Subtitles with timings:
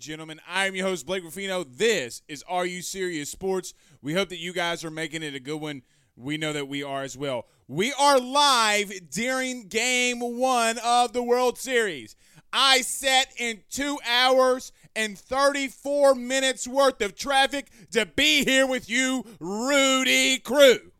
[0.00, 0.40] Gentlemen.
[0.48, 1.62] I am your host, Blake Ruffino.
[1.62, 3.74] This is Are You Serious Sports.
[4.00, 5.82] We hope that you guys are making it a good one.
[6.16, 7.46] We know that we are as well.
[7.68, 12.16] We are live during game one of the World Series.
[12.50, 18.88] I sat in two hours and 34 minutes worth of traffic to be here with
[18.88, 20.92] you, Rudy Crew.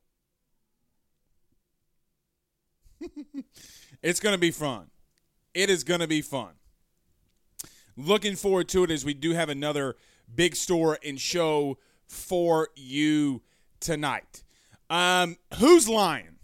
[4.03, 4.91] it's going to be fun.
[5.55, 6.51] It is going to be fun.
[8.07, 9.95] Looking forward to it as we do have another
[10.35, 13.43] big store and show for you
[13.79, 14.43] tonight.
[14.89, 16.37] Um, who's lying?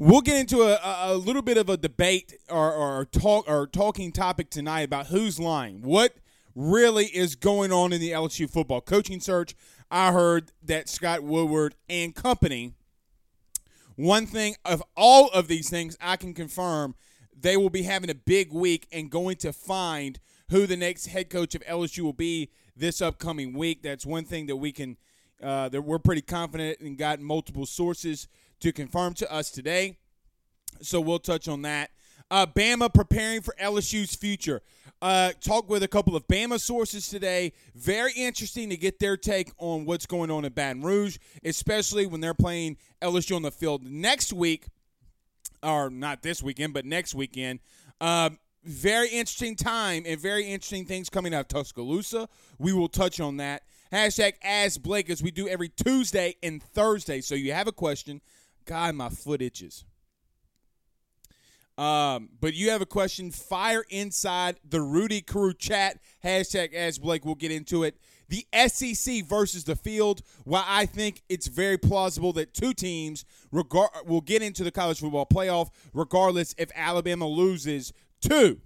[0.00, 0.80] We'll get into a,
[1.12, 5.38] a, little bit of a debate or, or talk or talking topic tonight about who's
[5.38, 5.82] lying.
[5.82, 6.16] What
[6.56, 9.54] really is going on in the LSU football coaching search?
[9.92, 12.74] I heard that Scott Woodward and company
[13.94, 16.94] one thing of all of these things I can confirm
[17.40, 20.18] they will be having a big week and going to find
[20.50, 23.82] who the next head coach of LSU will be this upcoming week.
[23.82, 24.96] That's one thing that we can
[25.42, 28.26] uh, that we're pretty confident and got multiple sources
[28.60, 29.98] to confirm to us today.
[30.82, 31.90] So we'll touch on that.
[32.30, 34.62] Uh, Bama preparing for LSU's future.
[35.00, 37.52] Uh, talk with a couple of Bama sources today.
[37.74, 42.20] Very interesting to get their take on what's going on in Baton Rouge, especially when
[42.20, 44.66] they're playing LSU on the field next week,
[45.62, 47.60] or not this weekend, but next weekend.
[48.00, 52.28] Um, very interesting time and very interesting things coming out of Tuscaloosa.
[52.58, 53.62] We will touch on that.
[53.92, 57.20] Hashtag Ask Blake as we do every Tuesday and Thursday.
[57.20, 58.20] So you have a question.
[58.66, 59.84] God, my foot itches.
[61.78, 66.00] Um, but you have a question, fire inside the Rudy Crew chat.
[66.24, 67.24] Hashtag Ask Blake.
[67.24, 67.96] We'll get into it.
[68.28, 70.22] The SEC versus the field.
[70.44, 75.26] Why I think it's very plausible that two teams will get into the college football
[75.26, 78.60] playoff, regardless if Alabama loses to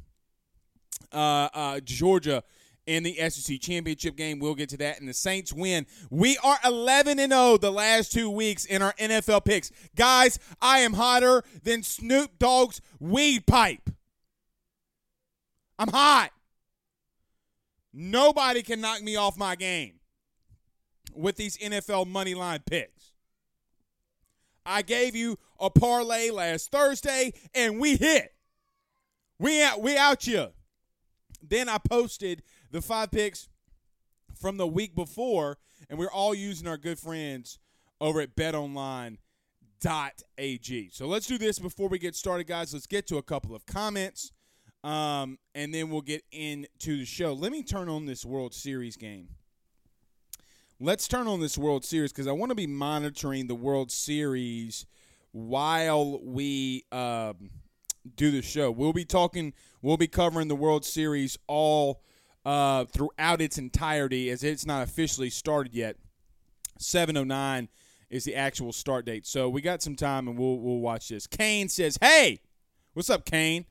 [1.12, 2.42] uh, uh, Georgia
[2.86, 4.38] in the SEC championship game.
[4.38, 4.98] We'll get to that.
[4.98, 5.86] And the Saints win.
[6.10, 9.70] We are 11 and 0 the last two weeks in our NFL picks.
[9.94, 13.90] Guys, I am hotter than Snoop Dogg's weed pipe.
[15.78, 16.30] I'm hot.
[17.92, 20.00] Nobody can knock me off my game
[21.14, 23.12] with these NFL money line picks.
[24.64, 28.32] I gave you a parlay last Thursday and we hit.
[29.38, 30.48] We out, we out you.
[31.42, 33.48] Then I posted the five picks
[34.40, 35.58] from the week before,
[35.90, 37.58] and we're all using our good friends
[38.00, 39.18] over at betonline.ag.
[40.92, 42.72] So let's do this before we get started, guys.
[42.72, 44.32] Let's get to a couple of comments,
[44.84, 47.32] um, and then we'll get into the show.
[47.32, 49.28] Let me turn on this World Series game.
[50.80, 54.86] Let's turn on this World Series because I want to be monitoring the World Series
[55.30, 57.50] while we um,
[58.16, 58.70] do the show.
[58.70, 62.02] We'll be talking, we'll be covering the World Series all
[62.44, 65.96] uh, throughout its entirety as it's not officially started yet.
[66.78, 67.68] 709
[68.10, 69.26] is the actual start date.
[69.26, 71.26] So we got some time and we'll we'll watch this.
[71.26, 72.40] Kane says, "Hey,
[72.92, 73.66] what's up, Kane?"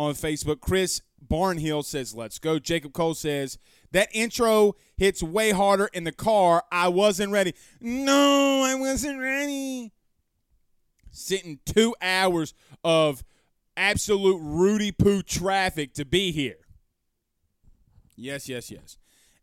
[0.00, 0.60] On Facebook.
[0.60, 2.58] Chris Barnhill says, Let's go.
[2.58, 3.58] Jacob Cole says,
[3.92, 6.64] That intro hits way harder in the car.
[6.72, 7.54] I wasn't ready.
[7.80, 9.92] No, I wasn't ready.
[11.10, 13.22] Sitting two hours of
[13.76, 16.56] absolute Rudy Poo traffic to be here.
[18.16, 18.96] Yes, yes, yes.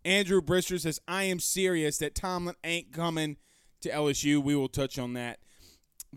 [0.04, 3.38] Andrew Brister says, I am serious that Tomlin ain't coming
[3.82, 4.42] to LSU.
[4.42, 5.40] We will touch on that.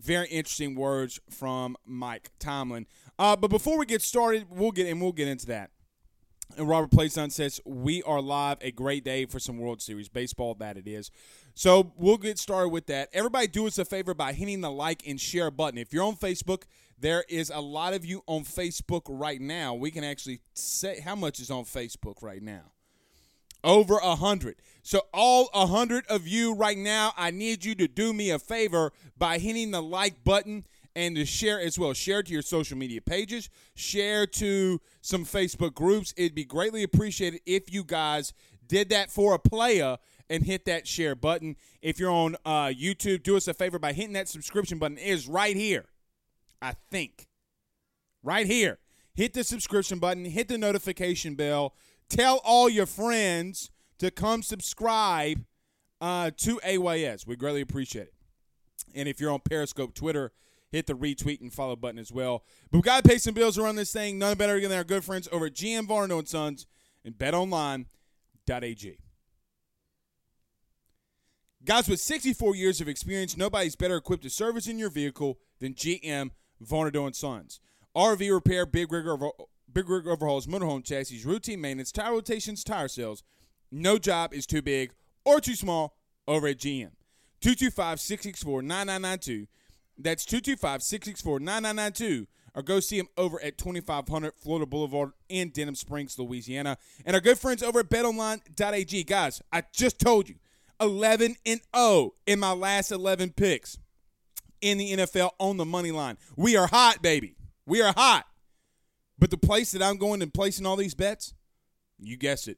[0.00, 2.87] Very interesting words from Mike Tomlin.
[3.19, 5.70] Uh, but before we get started, we'll get and we'll get into that.
[6.56, 8.58] And Robert Playson says, We are live.
[8.61, 11.11] A great day for some World Series baseball, that it is.
[11.55, 13.08] So we'll get started with that.
[13.12, 15.79] Everybody, do us a favor by hitting the like and share button.
[15.79, 16.62] If you're on Facebook,
[16.99, 19.75] there is a lot of you on Facebook right now.
[19.75, 22.73] We can actually say how much is on Facebook right now.
[23.62, 24.56] Over a hundred.
[24.82, 28.38] So all a hundred of you right now, I need you to do me a
[28.38, 30.64] favor by hitting the like button
[30.96, 31.92] and to share as well.
[31.92, 36.14] Share to your social media pages, share to some Facebook groups.
[36.16, 38.32] It'd be greatly appreciated if you guys
[38.66, 39.98] did that for a player
[40.28, 41.56] and hit that share button.
[41.82, 44.96] If you're on uh, YouTube, do us a favor by hitting that subscription button.
[44.96, 45.86] It is right here,
[46.62, 47.26] I think.
[48.22, 48.78] Right here.
[49.14, 51.74] Hit the subscription button, hit the notification bell,
[52.10, 55.44] tell all your friends to come subscribe
[56.00, 57.26] uh, to AYS.
[57.26, 58.14] We greatly appreciate it.
[58.94, 60.32] And if you're on Periscope, Twitter,
[60.70, 62.44] hit the retweet and follow button as well.
[62.70, 64.18] But we got to pay some bills around this thing.
[64.18, 66.66] None better than our good friends over at GM Varnado and Sons
[67.04, 68.98] and BetOnline.ag.
[71.62, 75.74] Guys, with 64 years of experience, nobody's better equipped to service in your vehicle than
[75.74, 76.30] GM
[76.64, 77.60] Varnado and Sons.
[77.94, 79.30] RV repair, big rig, over,
[79.72, 83.22] big rig overhauls, motorhome chassis, routine maintenance, tire rotations, tire sales.
[83.70, 84.93] No job is too big
[85.25, 85.96] or too small
[86.26, 86.90] over at GM.
[87.40, 89.46] 225 664 9992.
[89.99, 92.26] That's 225 664 9992.
[92.55, 96.78] Or go see them over at 2500 Florida Boulevard in Denham Springs, Louisiana.
[97.06, 99.05] And our good friends over at betonline.ag.
[99.05, 100.34] Guys, I just told you
[100.81, 103.78] 11 and 0 in my last 11 picks
[104.61, 106.19] in the NFL on the money line.
[106.37, 107.37] We are hot, baby.
[107.66, 108.26] We are hot.
[109.20, 111.34] But the place that I'm going and placing all these bets,
[111.99, 112.56] you guessed it,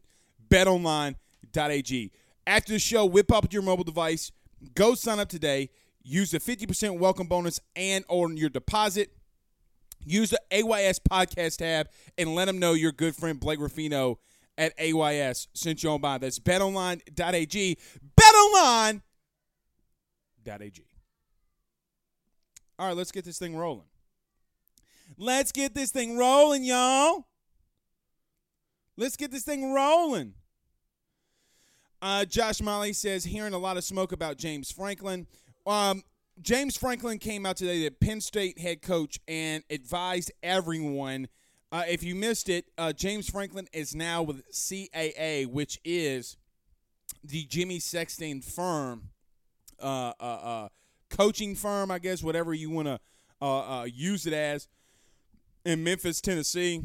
[0.49, 2.13] betonline.ag.
[2.47, 4.31] After the show, whip up your mobile device,
[4.75, 5.71] go sign up today,
[6.05, 9.11] use the 50% welcome bonus and on your deposit.
[10.05, 14.19] Use the AYS podcast tab and let them know your good friend Blake Ruffino
[14.57, 16.19] at AYS sent you on by.
[16.19, 17.79] That's betonline.ag.
[18.21, 19.03] Betonline.ag.
[22.79, 23.87] All right, let's get this thing rolling.
[25.23, 27.29] Let's get this thing rolling, y'all.
[28.97, 30.35] Let's get this thing rolling.
[32.03, 35.29] Uh, Josh Molly says, hearing a lot of smoke about James Franklin.
[35.65, 36.03] Um,
[36.41, 41.29] James Franklin came out today, the Penn State head coach, and advised everyone.
[41.71, 46.37] Uh, if you missed it, uh, James Franklin is now with CAA, which is
[47.23, 49.11] the Jimmy Sexton firm,
[49.81, 50.69] uh, uh, uh
[51.11, 54.67] coaching firm, I guess, whatever you want to use it as,
[55.65, 56.83] in Memphis, Tennessee.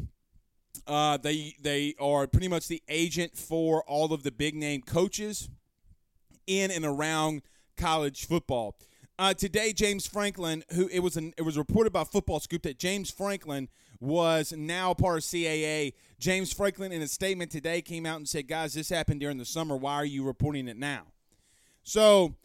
[0.86, 5.48] Uh, they they are pretty much the agent for all of the big name coaches
[6.46, 7.42] in and around
[7.76, 8.76] college football.
[9.18, 12.78] Uh, today, James Franklin, who it was an, it was reported by Football Scoop that
[12.78, 13.68] James Franklin
[14.00, 15.92] was now part of CAA.
[16.20, 19.44] James Franklin, in a statement today, came out and said, "Guys, this happened during the
[19.44, 19.76] summer.
[19.76, 21.02] Why are you reporting it now?"
[21.82, 22.36] So,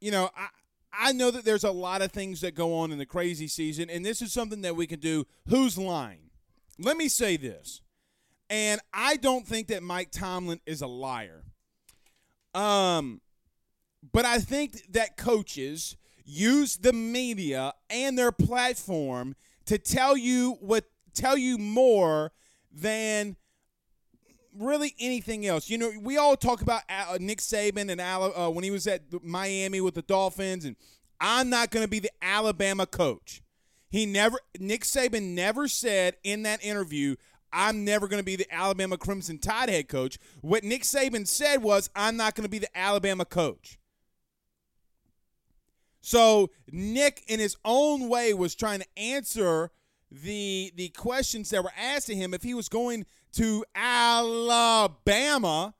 [0.00, 0.48] you know, I
[0.92, 3.88] I know that there's a lot of things that go on in the crazy season,
[3.88, 5.26] and this is something that we can do.
[5.48, 6.30] Who's lying?
[6.80, 7.82] let me say this,
[8.48, 11.44] and I don't think that Mike Tomlin is a liar.
[12.54, 13.20] Um,
[14.12, 20.84] but I think that coaches use the media and their platform to tell you what
[21.12, 22.32] tell you more
[22.72, 23.36] than
[24.56, 25.70] really anything else.
[25.70, 29.02] You know, we all talk about uh, Nick Saban and uh, when he was at
[29.22, 30.76] Miami with the Dolphins, and
[31.20, 33.42] I'm not going to be the Alabama coach.
[33.90, 37.16] He never Nick Saban never said in that interview,
[37.52, 40.18] I'm never going to be the Alabama Crimson Tide head coach.
[40.40, 43.78] What Nick Saban said was, I'm not going to be the Alabama coach.
[46.00, 49.70] So Nick, in his own way, was trying to answer
[50.10, 55.74] the the questions that were asked to him if he was going to Alabama.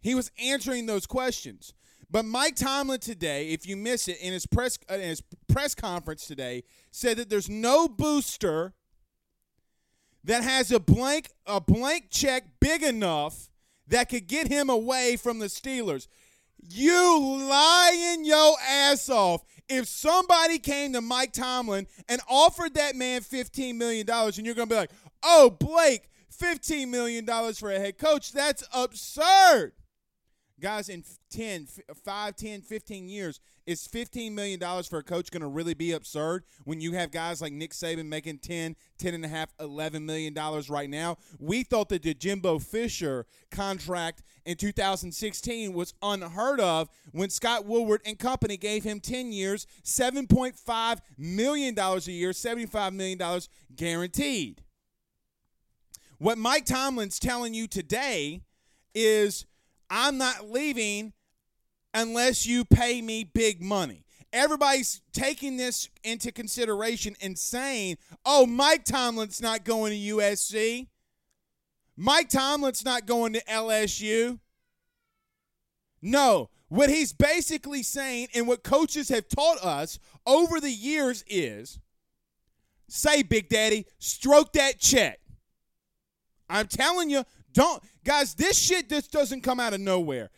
[0.00, 1.74] He was answering those questions.
[2.10, 5.74] But Mike Tomlin today, if you miss it, in his press uh, in his press
[5.74, 8.74] conference today, said that there's no booster
[10.22, 13.48] that has a blank a blank check big enough
[13.88, 16.06] that could get him away from the Steelers.
[16.62, 19.44] You lying your ass off.
[19.68, 24.68] If somebody came to Mike Tomlin and offered that man $15 million, and you're going
[24.68, 24.90] to be like,
[25.24, 26.08] oh, Blake,
[26.40, 29.72] $15 million for a head coach, that's absurd.
[30.60, 31.66] Guys, in 10,
[32.04, 36.44] 5, 10, 15 years, is $15 million for a coach going to really be absurd
[36.64, 40.32] when you have guys like Nick Saban making 10, 10 and a half, 11 million
[40.32, 41.16] dollars right now?
[41.38, 48.02] We thought that the Jimbo Fisher contract in 2016 was unheard of when Scott Woodward
[48.06, 53.40] and company gave him 10 years, $7.5 million a year, $75 million
[53.74, 54.63] guaranteed.
[56.24, 58.40] What Mike Tomlin's telling you today
[58.94, 59.44] is
[59.90, 61.12] I'm not leaving
[61.92, 64.06] unless you pay me big money.
[64.32, 70.86] Everybody's taking this into consideration and saying, oh, Mike Tomlin's not going to USC.
[71.94, 74.38] Mike Tomlin's not going to LSU.
[76.00, 81.78] No, what he's basically saying and what coaches have taught us over the years is
[82.88, 85.20] say, Big Daddy, stroke that check.
[86.54, 90.30] I'm telling you, don't guys, this shit just doesn't come out of nowhere.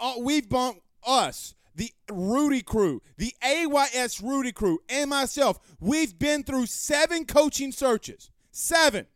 [0.00, 5.60] Uh, we've bumped us, the Rudy crew, the AYS Rudy crew, and myself.
[5.78, 8.30] We've been through seven coaching searches.
[8.50, 9.06] Seven.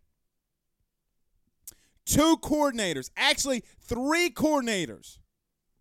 [2.06, 5.18] Two coordinators, actually three coordinators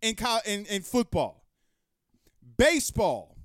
[0.02, 1.44] in in, in football,
[2.56, 3.36] baseball,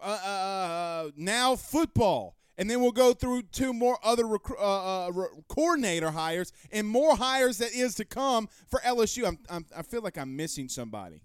[0.00, 5.06] uh, uh, uh now football, and then we'll go through two more other rec- uh,
[5.06, 9.26] uh, re- coordinator hires and more hires that is to come for LSU.
[9.26, 11.22] I'm, I'm, I feel like I'm missing somebody.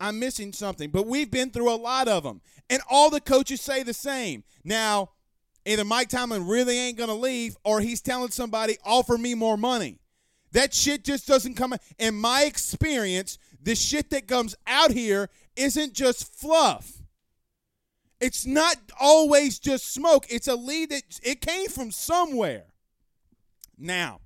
[0.00, 3.60] I'm missing something, but we've been through a lot of them, and all the coaches
[3.60, 4.42] say the same.
[4.64, 5.10] Now,
[5.64, 10.00] either Mike Tomlin really ain't gonna leave, or he's telling somebody, "Offer me more money."
[10.50, 11.74] That shit just doesn't come.
[11.98, 17.03] In my experience, the shit that comes out here isn't just fluff.
[18.24, 20.24] It's not always just smoke.
[20.30, 22.64] It's a lead that it came from somewhere.
[23.76, 24.20] Now,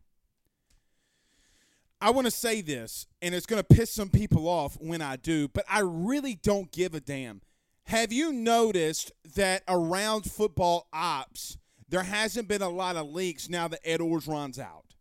[2.00, 5.16] I want to say this, and it's going to piss some people off when I
[5.16, 7.40] do, but I really don't give a damn.
[7.86, 13.66] Have you noticed that around football ops, there hasn't been a lot of leaks now
[13.66, 14.94] that Ed Orgeron's out?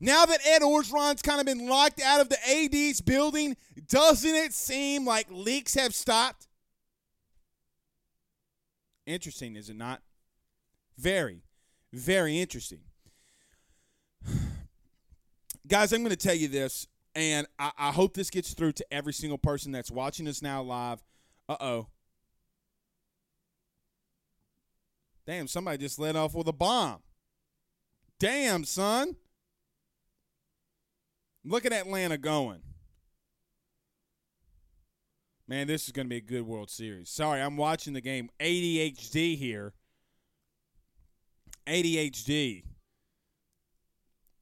[0.00, 3.54] Now that Ed Orgeron's kind of been locked out of the AD's building,
[3.86, 6.45] doesn't it seem like leaks have stopped?
[9.06, 10.02] Interesting, is it not?
[10.98, 11.42] Very,
[11.92, 12.80] very interesting.
[15.66, 18.86] Guys, I'm going to tell you this, and I, I, hope this gets through to
[18.92, 21.02] every single person that's watching us now live.
[21.48, 21.86] Uh oh.
[25.26, 27.00] Damn, somebody just let off with a bomb.
[28.18, 29.16] Damn, son.
[31.44, 32.60] Look at Atlanta going.
[35.48, 37.08] Man, this is going to be a good World Series.
[37.08, 39.74] Sorry, I'm watching the game ADHD here.
[41.66, 42.64] ADHD.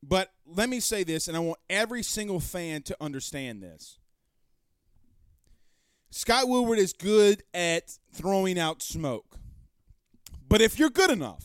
[0.03, 3.99] But let me say this, and I want every single fan to understand this.
[6.11, 9.37] Scott Woodward is good at throwing out smoke.
[10.49, 11.45] But if you're good enough,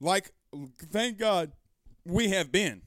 [0.00, 0.32] like,
[0.78, 1.52] thank God
[2.04, 2.82] we have been,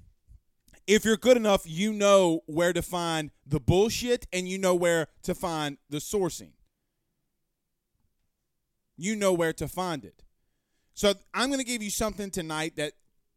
[0.87, 5.07] if you're good enough, you know where to find the bullshit and you know where
[5.23, 6.51] to find the sourcing.
[8.97, 10.23] You know where to find it.
[10.93, 12.93] So I'm going to give you something tonight that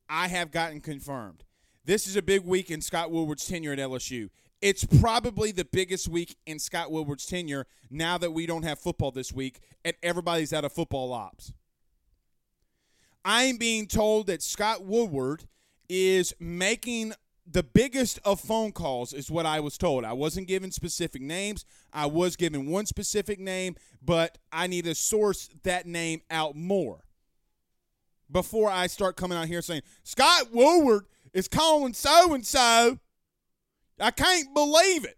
[0.09, 1.45] I have gotten confirmed.
[1.85, 4.29] This is a big week in Scott Woodward's tenure at LSU.
[4.61, 9.11] It's probably the biggest week in Scott Woodward's tenure now that we don't have football
[9.11, 11.53] this week and everybody's out of football ops.
[13.25, 15.45] I'm being told that Scott Woodward
[15.89, 17.13] is making
[17.49, 20.05] the biggest of phone calls is what I was told.
[20.05, 21.65] I wasn't given specific names.
[21.93, 27.05] I was given one specific name, but I need to source that name out more
[28.31, 32.99] before I start coming out here saying Scott Woodward is calling so and so.
[34.01, 35.17] I can't believe it.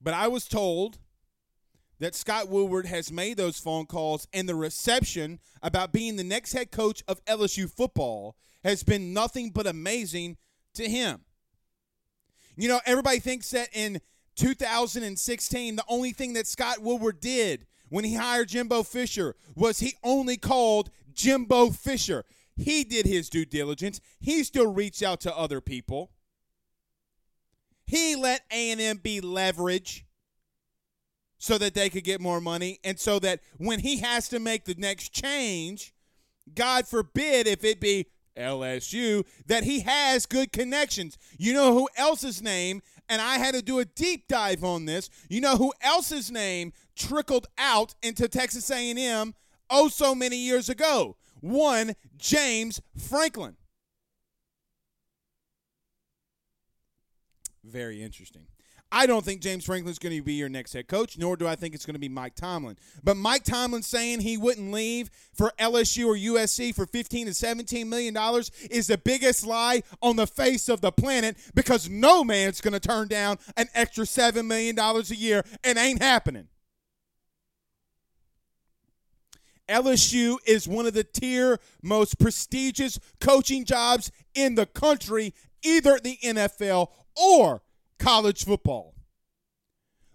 [0.00, 0.98] But I was told
[2.00, 6.52] that Scott Woodward has made those phone calls and the reception about being the next
[6.52, 10.36] head coach of LSU football has been nothing but amazing
[10.74, 11.20] to him.
[12.56, 14.00] You know, everybody thinks that in
[14.36, 19.94] 2016, the only thing that Scott Woodward did when he hired Jimbo Fisher was he
[20.02, 22.24] only called Jimbo Fisher.
[22.56, 24.00] He did his due diligence.
[24.20, 26.10] He still reached out to other people.
[27.86, 30.06] He let A&M be leverage
[31.38, 34.64] so that they could get more money and so that when he has to make
[34.64, 35.92] the next change,
[36.54, 41.18] God forbid if it be LSU, that he has good connections.
[41.38, 45.10] You know who else's name and I had to do a deep dive on this.
[45.28, 49.34] You know who else's name trickled out into Texas A&M
[49.68, 51.16] oh so many years ago?
[51.40, 53.56] One James Franklin.
[57.64, 58.46] Very interesting.
[58.94, 61.56] I don't think James Franklin's going to be your next head coach, nor do I
[61.56, 62.76] think it's going to be Mike Tomlin.
[63.02, 67.88] But Mike Tomlin saying he wouldn't leave for LSU or USC for 15 to 17
[67.88, 72.60] million dollars is the biggest lie on the face of the planet because no man's
[72.60, 75.42] going to turn down an extra 7 million dollars a year.
[75.64, 76.48] It ain't happening.
[79.70, 85.32] LSU is one of the tier most prestigious coaching jobs in the country,
[85.62, 87.62] either the NFL or
[88.02, 88.94] college football.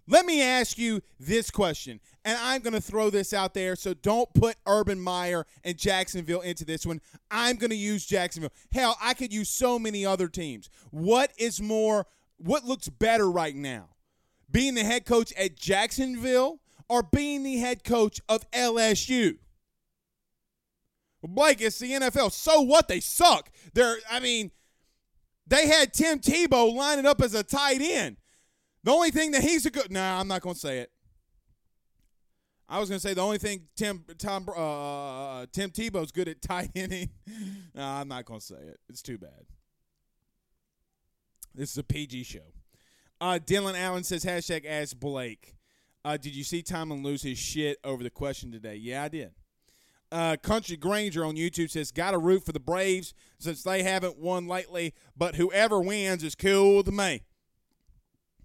[0.09, 3.93] Let me ask you this question, and I'm going to throw this out there, so
[3.93, 7.01] don't put Urban Meyer and Jacksonville into this one.
[7.29, 8.53] I'm going to use Jacksonville.
[8.71, 10.69] Hell, I could use so many other teams.
[10.91, 12.05] What is more,
[12.37, 13.89] what looks better right now?
[14.49, 19.39] Being the head coach at Jacksonville or being the head coach of LSU?
[21.21, 22.31] Blake, it's the NFL.
[22.31, 22.87] So what?
[22.87, 23.51] They suck.
[23.73, 24.51] They're, I mean,
[25.47, 28.17] they had Tim Tebow lining up as a tight end.
[28.83, 29.91] The only thing that he's a good.
[29.91, 30.91] Nah, I'm not going to say it.
[32.69, 36.41] I was going to say the only thing Tim Tom uh, Tim Tebow's good at
[36.41, 37.09] tight ending.
[37.73, 38.79] nah, I'm not going to say it.
[38.89, 39.45] It's too bad.
[41.55, 42.39] This is a PG show.
[43.19, 45.55] Uh, Dylan Allen says hashtag ask Blake.
[46.05, 48.75] Uh, did you see Tomlin lose his shit over the question today?
[48.75, 49.31] Yeah, I did.
[50.11, 54.17] Uh, Country Granger on YouTube says, "Got to root for the Braves since they haven't
[54.17, 57.23] won lately, but whoever wins is cool with me."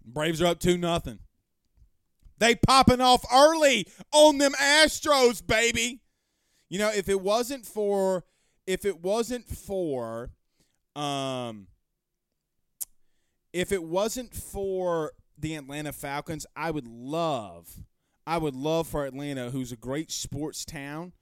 [0.04, 1.20] Braves are up two nothing.
[2.38, 6.00] They popping off early on them Astros, baby.
[6.68, 8.24] You know, if it wasn't for,
[8.66, 10.30] if it wasn't for,
[10.96, 11.68] um,
[13.52, 17.84] if it wasn't for the Atlanta Falcons, I would love,
[18.26, 21.12] I would love for Atlanta, who's a great sports town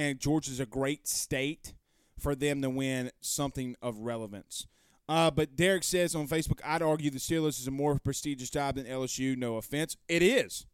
[0.00, 1.74] and Georgia's a great state
[2.18, 4.66] for them to win something of relevance.
[5.06, 8.76] Uh, but Derek says on Facebook, I'd argue the Steelers is a more prestigious job
[8.76, 9.36] than LSU.
[9.36, 10.64] No offense, it is.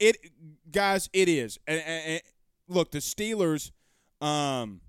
[0.00, 0.16] It
[0.72, 1.56] guys, it is.
[1.68, 2.22] And, and, and
[2.66, 3.70] look, the Steelers,
[4.20, 4.80] um,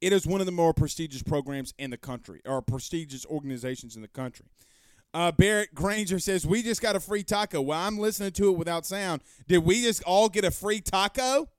[0.00, 4.00] it is one of the more prestigious programs in the country, or prestigious organizations in
[4.00, 4.46] the country.
[5.12, 7.60] Uh, Barrett Granger says we just got a free taco.
[7.60, 9.22] Well, I'm listening to it without sound.
[9.46, 11.50] Did we just all get a free taco?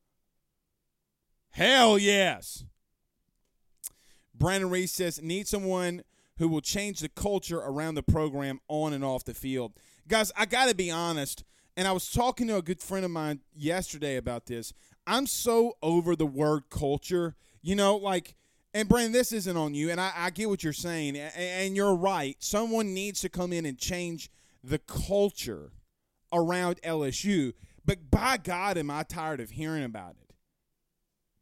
[1.53, 2.65] Hell yes.
[4.33, 6.03] Brandon Reese says, need someone
[6.37, 9.73] who will change the culture around the program on and off the field.
[10.07, 11.43] Guys, I got to be honest,
[11.77, 14.73] and I was talking to a good friend of mine yesterday about this.
[15.05, 17.35] I'm so over the word culture.
[17.61, 18.33] You know, like,
[18.73, 21.75] and Brandon, this isn't on you, and I, I get what you're saying, and, and
[21.75, 22.35] you're right.
[22.39, 24.31] Someone needs to come in and change
[24.63, 25.71] the culture
[26.33, 27.53] around LSU.
[27.85, 30.22] But by God, am I tired of hearing about it?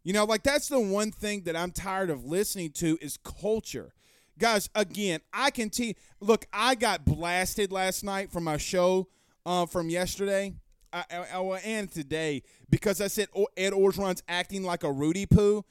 [0.04, 3.94] You know, like that's the one thing that I'm tired of listening to is culture.
[4.40, 9.08] Guys, again, I can tell look, I got blasted last night from my show
[9.46, 10.54] uh, from yesterday
[10.92, 15.64] I, I, I, and today because I said Ed Orgeron's acting like a Rudy Poo.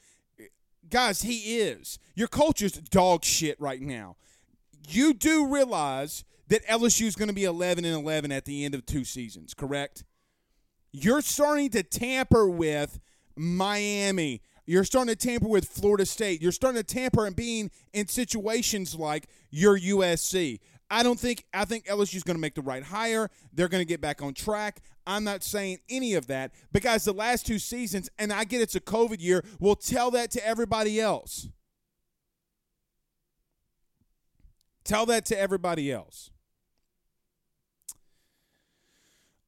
[0.89, 1.99] Guys, he is.
[2.15, 4.15] Your culture's dog shit right now.
[4.87, 8.75] You do realize that LSU is going to be 11 and 11 at the end
[8.75, 10.03] of two seasons, correct?
[10.91, 12.99] You're starting to tamper with–
[13.35, 14.41] Miami.
[14.65, 16.41] You're starting to tamper with Florida State.
[16.41, 20.59] You're starting to tamper and being in situations like your USC.
[20.89, 23.29] I don't think I think LSU is going to make the right hire.
[23.53, 24.81] They're going to get back on track.
[25.07, 28.61] I'm not saying any of that, but guys, the last two seasons, and I get
[28.61, 31.47] it's a COVID year, we'll tell that to everybody else.
[34.83, 36.30] Tell that to everybody else.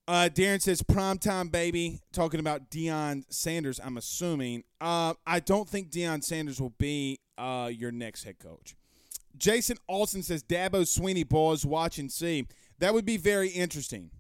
[0.06, 3.80] Uh, Darren says primetime baby, talking about Deion Sanders.
[3.82, 4.64] I'm assuming.
[4.82, 8.76] Uh, I don't think Deion Sanders will be uh, your next head coach.
[9.38, 12.48] Jason Alston says Dabo Swinney boys watch and see.
[12.80, 14.12] That would be very interesting.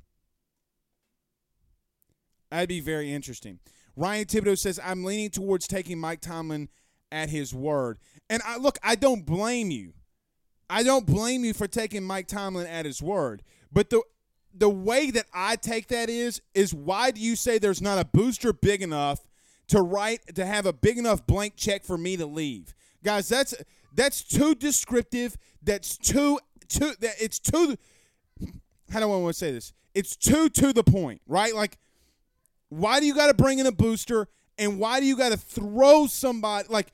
[2.49, 3.59] That'd be very interesting.
[3.95, 6.69] Ryan Thibodeau says I'm leaning towards taking Mike Tomlin
[7.11, 7.99] at his word.
[8.29, 9.93] And I look, I don't blame you.
[10.69, 13.43] I don't blame you for taking Mike Tomlin at his word.
[13.71, 14.01] But the
[14.53, 18.05] the way that I take that is is why do you say there's not a
[18.05, 19.19] booster big enough
[19.69, 22.73] to write to have a big enough blank check for me to leave?
[23.03, 23.55] Guys, that's
[23.95, 25.37] that's too descriptive.
[25.61, 27.75] That's too too that it's too
[28.91, 29.73] how do I want to say this?
[29.95, 31.55] It's too to the point, right?
[31.55, 31.77] Like
[32.69, 35.37] why do you got to bring in a booster and why do you got to
[35.37, 36.91] throw somebody like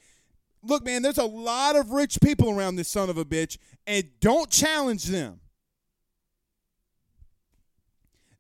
[0.63, 4.06] look man, there's a lot of rich people around this son of a bitch and
[4.22, 5.39] don't challenge them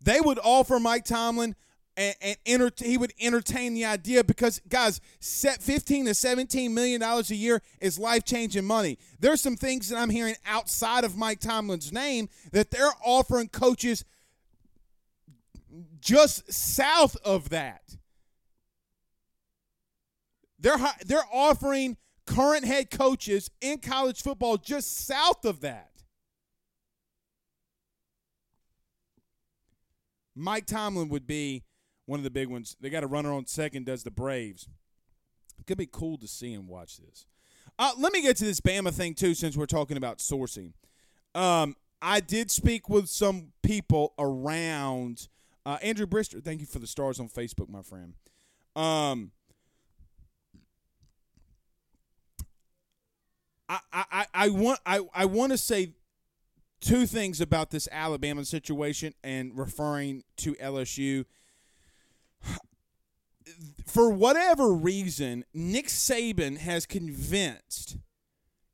[0.01, 1.55] they would offer Mike Tomlin
[1.97, 7.01] and, and enter, he would entertain the idea because guys, set 15 to 17 million
[7.01, 8.97] dollars a year is life-changing money.
[9.19, 14.05] There's some things that I'm hearing outside of Mike Tomlin's name that they're offering coaches
[15.99, 17.97] just south of that.
[20.57, 25.89] They're they're offering current head coaches in college football just south of that.
[30.35, 31.63] Mike Tomlin would be
[32.05, 32.75] one of the big ones.
[32.79, 34.67] They got a runner on second, does the Braves.
[35.59, 37.25] It could be cool to see him watch this.
[37.77, 40.73] Uh, let me get to this Bama thing too, since we're talking about sourcing.
[41.35, 45.27] Um, I did speak with some people around
[45.65, 46.43] uh, Andrew Brister.
[46.43, 48.13] Thank you for the stars on Facebook, my friend.
[48.75, 49.31] Um,
[53.69, 55.93] I, I, I want I, I want to say
[56.81, 61.25] two things about this Alabama situation and referring to LSU.
[63.85, 67.97] For whatever reason, Nick Saban has convinced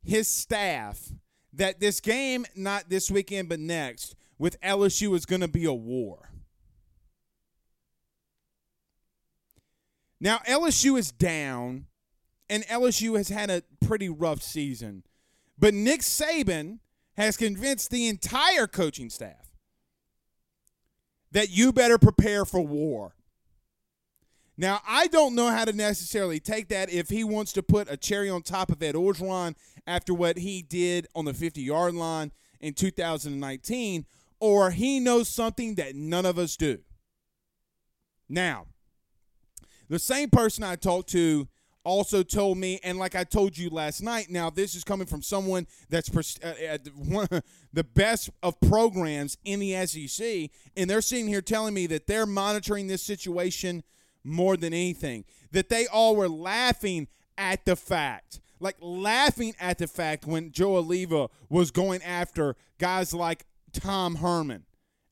[0.04, 1.12] his staff
[1.54, 5.74] that this game, not this weekend, but next, with LSU is going to be a
[5.74, 6.30] war.
[10.20, 11.86] Now, LSU is down,
[12.50, 15.04] and LSU has had a pretty rough season.
[15.58, 16.80] But Nick Saban
[17.18, 19.50] has convinced the entire coaching staff
[21.32, 23.16] that you better prepare for war.
[24.58, 27.98] Now, I don't know how to necessarily take that if he wants to put a
[27.98, 32.32] cherry on top of Ed Orgeron after what he did on the 50 yard line
[32.62, 34.06] in 2019,
[34.40, 36.80] or he knows something that none of us do.
[38.30, 38.68] Now,
[39.90, 41.48] the same person I talked to
[41.86, 45.22] also told me, and like I told you last night, now this is coming from
[45.22, 46.10] someone that's
[46.44, 47.28] uh, at one
[47.74, 52.26] the best of programs in the SEC, and they're sitting here telling me that they're
[52.26, 53.84] monitoring this situation
[54.24, 55.24] more than anything.
[55.52, 60.82] That they all were laughing at the fact, like laughing at the fact when Joe
[60.82, 64.66] Alleva was going after guys like Tom Herman.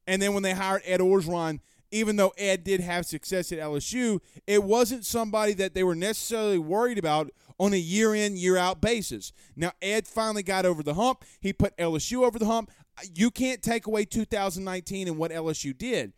[0.06, 1.60] And then when they hired Ed Orgeron,
[1.94, 6.58] even though Ed did have success at LSU, it wasn't somebody that they were necessarily
[6.58, 7.30] worried about
[7.60, 9.32] on a year in, year out basis.
[9.56, 11.24] Now, Ed finally got over the hump.
[11.40, 12.72] He put LSU over the hump.
[13.14, 16.14] You can't take away 2019 and what LSU did.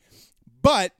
[0.61, 0.93] But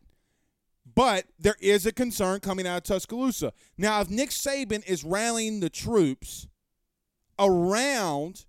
[0.94, 3.54] but there is a concern coming out of Tuscaloosa.
[3.78, 6.48] Now, if Nick Saban is rallying the troops
[7.40, 8.46] around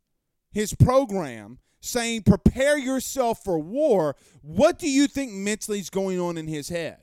[0.52, 6.37] his program saying, prepare yourself for war, what do you think mentally is going on
[6.37, 6.99] in his head?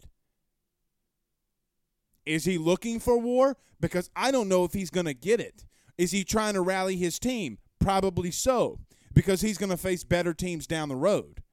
[2.26, 3.58] Is he looking for war?
[3.80, 5.65] Because I don't know if he's going to get it.
[5.98, 7.58] Is he trying to rally his team?
[7.80, 8.80] Probably so,
[9.13, 11.43] because he's going to face better teams down the road.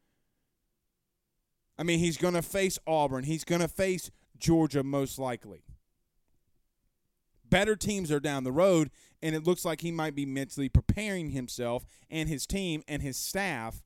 [1.78, 3.24] I mean, he's going to face Auburn.
[3.24, 5.64] He's going to face Georgia most likely.
[7.48, 8.90] Better teams are down the road,
[9.22, 13.16] and it looks like he might be mentally preparing himself and his team and his
[13.16, 13.82] staff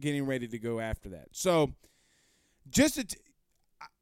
[0.00, 1.28] getting ready to go after that.
[1.32, 1.74] So,
[2.68, 3.16] just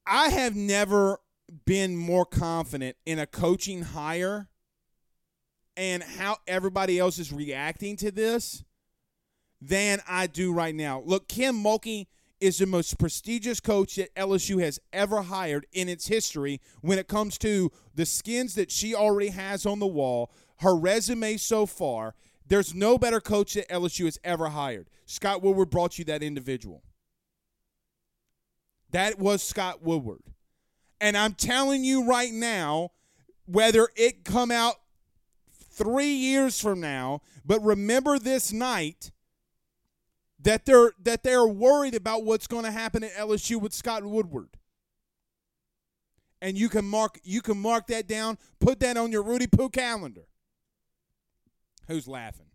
[0.07, 1.21] I have never
[1.65, 4.49] been more confident in a coaching hire
[5.77, 8.65] and how everybody else is reacting to this
[9.61, 11.03] than I do right now.
[11.05, 12.07] Look, Kim Mulkey
[12.41, 17.09] is the most prestigious coach that LSU has ever hired in its history when it
[17.09, 20.31] comes to the skins that she already has on the wall,
[20.65, 22.15] her resume so far.
[22.47, 24.89] There's no better coach that LSU has ever hired.
[25.07, 26.83] Scott Woodward brought you that individual.
[28.91, 30.23] That was Scott Woodward.
[31.01, 32.93] And I'm telling you right now,
[33.47, 34.77] whether it come out
[35.51, 39.11] three years from now, but remember this night
[40.41, 44.51] that they're that they're worried about what's going to happen at LSU with Scott Woodward.
[46.41, 49.69] And you can mark you can mark that down, put that on your Rudy Poo
[49.69, 50.27] calendar.
[51.89, 52.47] Who's laughing?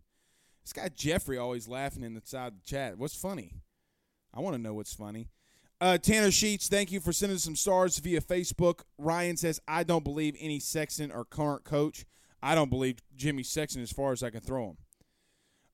[0.64, 2.98] This guy Jeffrey always laughing in the side the chat.
[2.98, 3.56] What's funny?
[4.34, 5.30] I want to know what's funny.
[5.82, 8.82] Uh, Tanner Sheets, thank you for sending some stars via Facebook.
[8.98, 12.06] Ryan says, I don't believe any Sexton or current coach.
[12.42, 14.78] I don't believe Jimmy Sexton as far as I can throw him.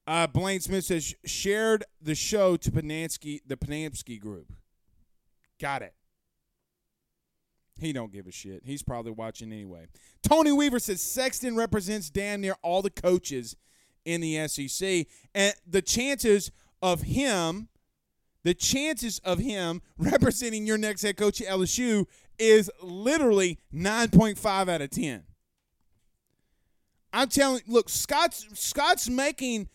[0.07, 4.53] Uh, Blaine Smith says shared the show to Panansky, the Panansky group.
[5.59, 5.94] Got it.
[7.79, 8.63] He don't give a shit.
[8.65, 9.87] He's probably watching anyway.
[10.23, 13.55] Tony Weaver says Sexton represents damn near all the coaches
[14.05, 17.67] in the SEC, and the chances of him,
[18.43, 22.05] the chances of him representing your next head coach at LSU
[22.37, 25.23] is literally nine point five out of ten.
[27.11, 27.61] I'm telling.
[27.67, 29.69] Look, Scott's Scott's making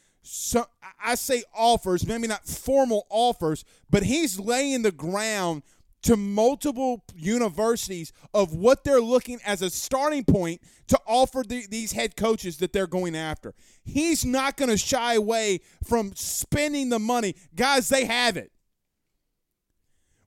[1.02, 5.62] I say offers, maybe not formal offers, but he's laying the ground
[6.02, 11.92] to multiple universities of what they're looking as a starting point to offer the, these
[11.92, 13.54] head coaches that they're going after.
[13.84, 17.34] He's not going to shy away from spending the money.
[17.54, 18.50] Guys, they have it.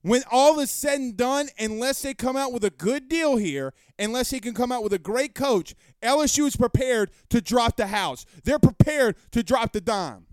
[0.04, 3.74] When all is said and done, unless they come out with a good deal here,
[3.98, 7.88] unless he can come out with a great coach, LSU is prepared to drop the
[7.88, 8.26] house.
[8.44, 10.26] They're prepared to drop the dime.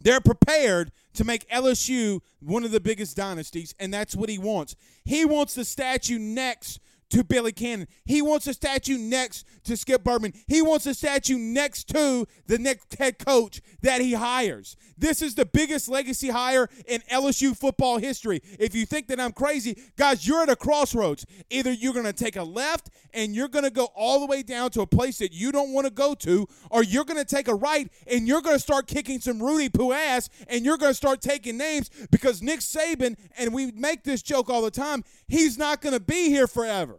[0.00, 4.76] They're prepared to make LSU one of the biggest dynasties, and that's what he wants.
[5.04, 6.78] He wants the statue next
[7.10, 7.88] to Billy Cannon.
[8.04, 10.34] He wants a statue next to Skip Bertman.
[10.46, 14.76] He wants a statue next to the next head coach that he hires.
[14.96, 18.40] This is the biggest legacy hire in LSU football history.
[18.58, 21.24] If you think that I'm crazy, guys, you're at a crossroads.
[21.50, 24.42] Either you're going to take a left and you're going to go all the way
[24.42, 27.24] down to a place that you don't want to go to, or you're going to
[27.24, 30.78] take a right and you're going to start kicking some Rudy Poo ass and you're
[30.78, 34.70] going to start taking names because Nick Saban, and we make this joke all the
[34.70, 36.97] time, he's not going to be here forever.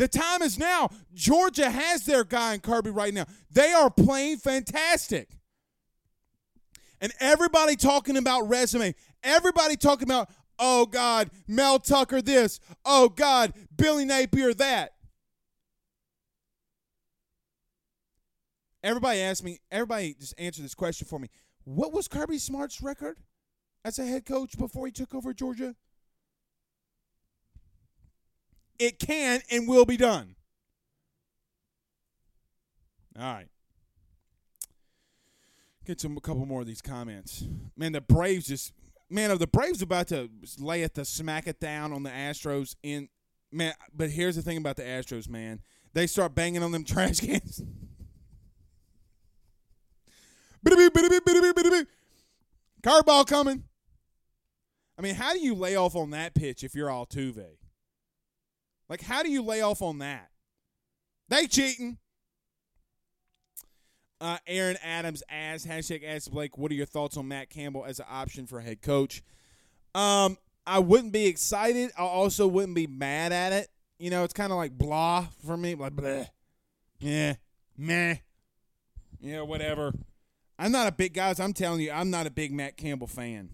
[0.00, 0.88] The time is now.
[1.12, 3.26] Georgia has their guy in Kirby right now.
[3.50, 5.28] They are playing fantastic.
[7.02, 8.94] And everybody talking about resume.
[9.22, 12.60] Everybody talking about, oh God, Mel Tucker this.
[12.82, 14.92] Oh God, Billy Napier that.
[18.82, 21.28] Everybody asked me, everybody just answer this question for me.
[21.64, 23.18] What was Kirby Smart's record
[23.84, 25.74] as a head coach before he took over Georgia?
[28.80, 30.34] It can and will be done.
[33.16, 33.48] All right.
[35.84, 37.44] Get to a couple more of these comments.
[37.76, 38.72] Man, the Braves just
[39.10, 42.74] man, are the Braves about to lay it to smack it down on the Astros
[42.82, 43.08] in
[43.52, 45.60] man, but here's the thing about the Astros, man.
[45.92, 47.62] They start banging on them trash cans.
[52.82, 53.64] Curveball coming.
[54.98, 57.59] I mean, how do you lay off on that pitch if you're Altuve?
[58.90, 60.28] Like, how do you lay off on that?
[61.28, 61.98] They cheating.
[64.20, 66.58] Uh, Aaron Adams as hashtag ask Blake.
[66.58, 69.22] What are your thoughts on Matt Campbell as an option for head coach?
[69.94, 71.92] Um, I wouldn't be excited.
[71.96, 73.68] I also wouldn't be mad at it.
[74.00, 76.26] You know, it's kind of like blah for me, like bleh.
[76.98, 77.34] Yeah,
[77.78, 78.16] meh.
[79.20, 79.92] Yeah, whatever.
[80.58, 81.38] I'm not a big guys.
[81.38, 83.50] I'm telling you, I'm not a big Matt Campbell fan.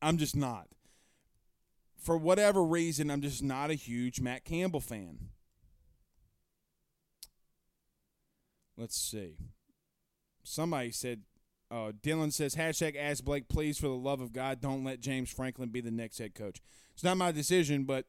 [0.00, 0.68] I'm just not
[2.02, 5.28] for whatever reason, I'm just not a huge Matt Campbell fan.
[8.76, 9.36] Let's see.
[10.42, 11.20] Somebody said,
[11.70, 15.30] uh, Dylan says, hashtag ask Blake, please, for the love of God, don't let James
[15.30, 16.60] Franklin be the next head coach.
[16.92, 18.06] It's not my decision, but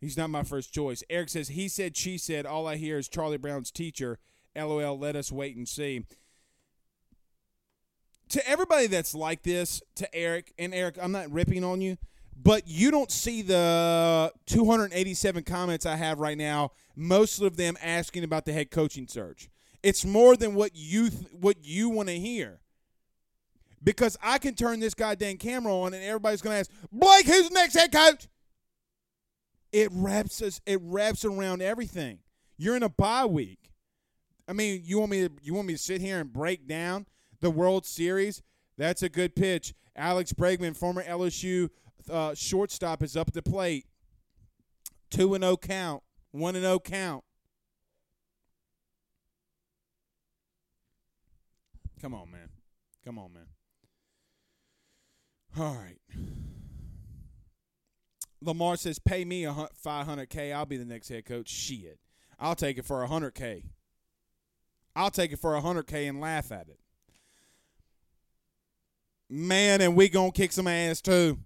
[0.00, 1.04] he's not my first choice.
[1.08, 4.18] Eric says, he said, she said, all I hear is Charlie Brown's teacher.
[4.56, 6.04] LOL, let us wait and see.
[8.30, 11.96] To everybody that's like this, to Eric, and Eric, I'm not ripping on you
[12.40, 16.72] but you don't see the 287 comments I have right now.
[16.94, 19.48] Most of them asking about the head coaching search.
[19.82, 22.60] It's more than what you th- what you want to hear.
[23.82, 27.54] Because I can turn this goddamn camera on and everybody's to ask, "Blake, who's the
[27.54, 28.26] next head coach?"
[29.72, 32.18] It wraps us it wraps around everything.
[32.56, 33.70] You're in a bye week.
[34.48, 37.06] I mean, you want me to you want me to sit here and break down
[37.40, 38.42] the World Series?
[38.76, 39.74] That's a good pitch.
[39.94, 41.70] Alex Bregman, former LSU
[42.10, 43.86] uh, shortstop is up at the plate.
[45.10, 46.02] Two and zero oh count.
[46.32, 47.24] One and zero oh count.
[52.00, 52.48] Come on, man.
[53.04, 53.46] Come on, man.
[55.58, 55.98] All right.
[58.42, 60.52] Lamar says, "Pay me a 500k.
[60.52, 61.98] I'll be the next head coach." Shit,
[62.38, 63.64] I'll take it for a 100k.
[64.94, 66.80] I'll take it for a 100k and laugh at it.
[69.28, 71.38] Man, and we gonna kick some ass too.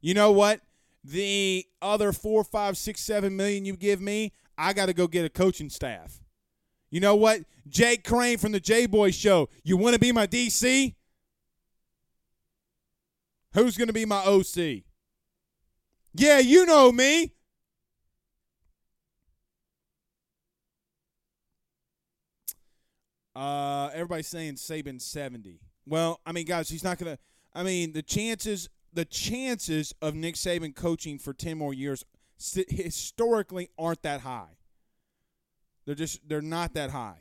[0.00, 0.60] You know what?
[1.04, 5.24] The other four, five, six, seven million you give me, I got to go get
[5.24, 6.20] a coaching staff.
[6.90, 7.42] You know what?
[7.68, 9.48] Jake Crane from the J Boy Show.
[9.62, 10.94] You want to be my DC?
[13.54, 14.82] Who's going to be my OC?
[16.14, 17.32] Yeah, you know me.
[23.34, 25.60] Uh, everybody's saying Saban 70.
[25.86, 27.22] Well, I mean, guys, he's not going to.
[27.54, 32.04] I mean, the chances the chances of Nick Saban coaching for 10 more years
[32.38, 34.56] historically aren't that high.
[35.84, 37.20] They're just they're not that high.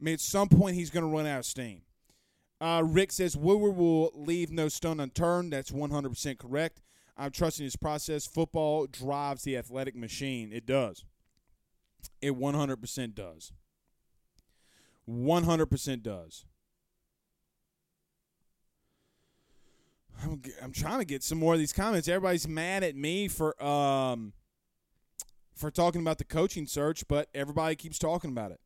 [0.00, 1.82] I mean, at some point he's going to run out of steam.
[2.60, 5.52] Uh, Rick says Woodward will leave no stone unturned.
[5.52, 6.80] That's 100% correct.
[7.16, 8.26] I'm trusting his process.
[8.26, 10.52] Football drives the athletic machine.
[10.52, 11.04] It does.
[12.20, 13.52] It 100% does.
[15.08, 16.44] 100% does.
[20.22, 22.08] I'm, I'm trying to get some more of these comments.
[22.08, 24.32] Everybody's mad at me for um
[25.54, 28.60] for talking about the coaching search, but everybody keeps talking about it.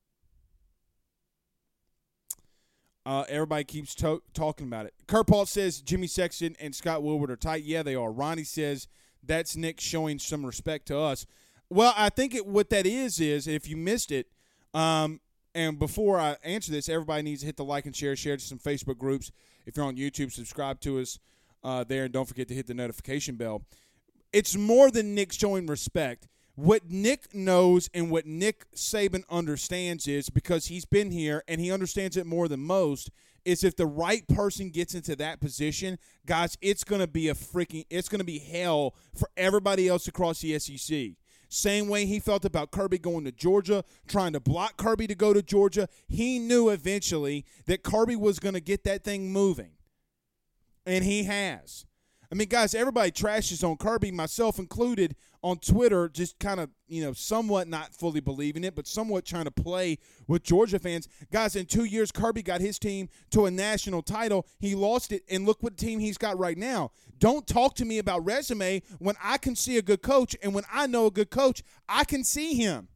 [3.05, 4.95] Uh, everybody keeps to- talking about it.
[5.09, 7.65] Kurt Paul says Jimmy Sexton and Scott Woodward are tight.
[7.65, 8.13] Yeah, they are.
[8.13, 8.87] Ronnie says
[9.25, 11.27] that's Nick showing some respect to us.
[11.69, 14.29] Well, I think it, what that is is if you missed it,
[14.75, 15.21] um,
[15.55, 18.43] and before I answer this, everybody needs to hit the like and share, share to
[18.43, 19.33] some Facebook groups.
[19.67, 21.19] If you're on YouTube, subscribe to us
[21.65, 23.63] uh, there, and don't forget to hit the notification bell.
[24.33, 26.29] It's more than Nick showing respect.
[26.55, 31.73] What Nick knows and what Nick Saban understands is because he's been here and he
[31.73, 33.11] understands it more than most.
[33.45, 37.35] Is if the right person gets into that position, guys, it's going to be a
[37.35, 41.17] freaking, it's going to be hell for everybody else across the SEC.
[41.49, 45.35] Same way he felt about Kirby going to Georgia, trying to block Kirby to go
[45.35, 45.89] to Georgia.
[46.09, 49.73] He knew eventually that Kirby was going to get that thing moving.
[50.85, 51.87] And he has.
[52.33, 57.03] I mean, guys, everybody trashes on Kirby, myself included, on Twitter, just kind of, you
[57.03, 61.09] know, somewhat not fully believing it, but somewhat trying to play with Georgia fans.
[61.31, 64.47] Guys, in two years, Kirby got his team to a national title.
[64.61, 66.93] He lost it, and look what team he's got right now.
[67.19, 70.65] Don't talk to me about resume when I can see a good coach, and when
[70.73, 72.89] I know a good coach, I can see him.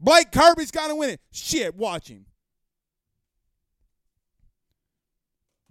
[0.00, 1.20] Blake Kirby's got to win it.
[1.30, 2.24] Shit, watch him.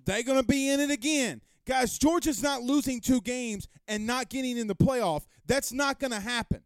[0.05, 1.41] They're going to be in it again.
[1.65, 5.25] Guys, Georgia's not losing two games and not getting in the playoff.
[5.45, 6.61] That's not going to happen.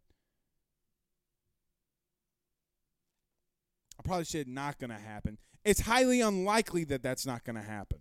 [4.00, 5.38] I probably said not going to happen.
[5.66, 8.00] It's highly unlikely that that's not going to happen.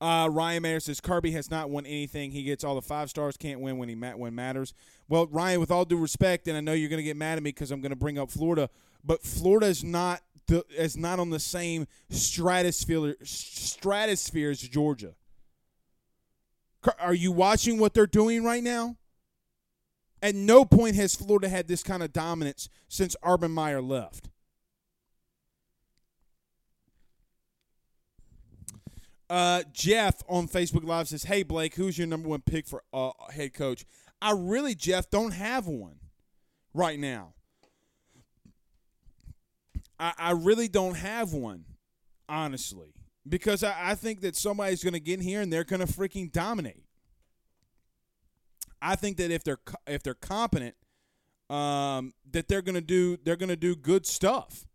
[0.00, 2.30] Uh, Ryan Mayer says Kirby has not won anything.
[2.30, 4.74] He gets all the five stars, can't win when he ma- when matters.
[5.08, 7.42] Well, Ryan, with all due respect, and I know you're going to get mad at
[7.42, 8.68] me because I'm going to bring up Florida,
[9.02, 10.64] but Florida is not the,
[10.96, 15.14] not on the same stratosphere stratosphere as Georgia.
[16.98, 18.96] Are you watching what they're doing right now?
[20.20, 24.28] At no point has Florida had this kind of dominance since Urban Meyer left.
[29.28, 33.10] Uh, Jeff on Facebook Live says, "Hey Blake, who's your number one pick for uh,
[33.30, 33.84] head coach?"
[34.20, 35.96] I really, Jeff, don't have one
[36.72, 37.34] right now.
[39.98, 41.64] I, I really don't have one,
[42.28, 42.94] honestly,
[43.28, 45.92] because I, I think that somebody's going to get in here and they're going to
[45.92, 46.84] freaking dominate.
[48.82, 50.74] I think that if they're if they're competent,
[51.48, 54.66] um, that they're going to do they're going to do good stuff.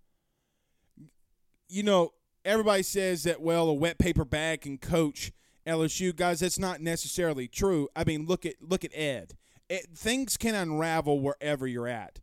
[1.67, 5.31] You know, everybody says that well, a wet paper bag can coach
[5.67, 6.39] LSU guys.
[6.39, 7.87] That's not necessarily true.
[7.95, 9.35] I mean, look at look at Ed.
[9.69, 12.19] It, things can unravel wherever you're at.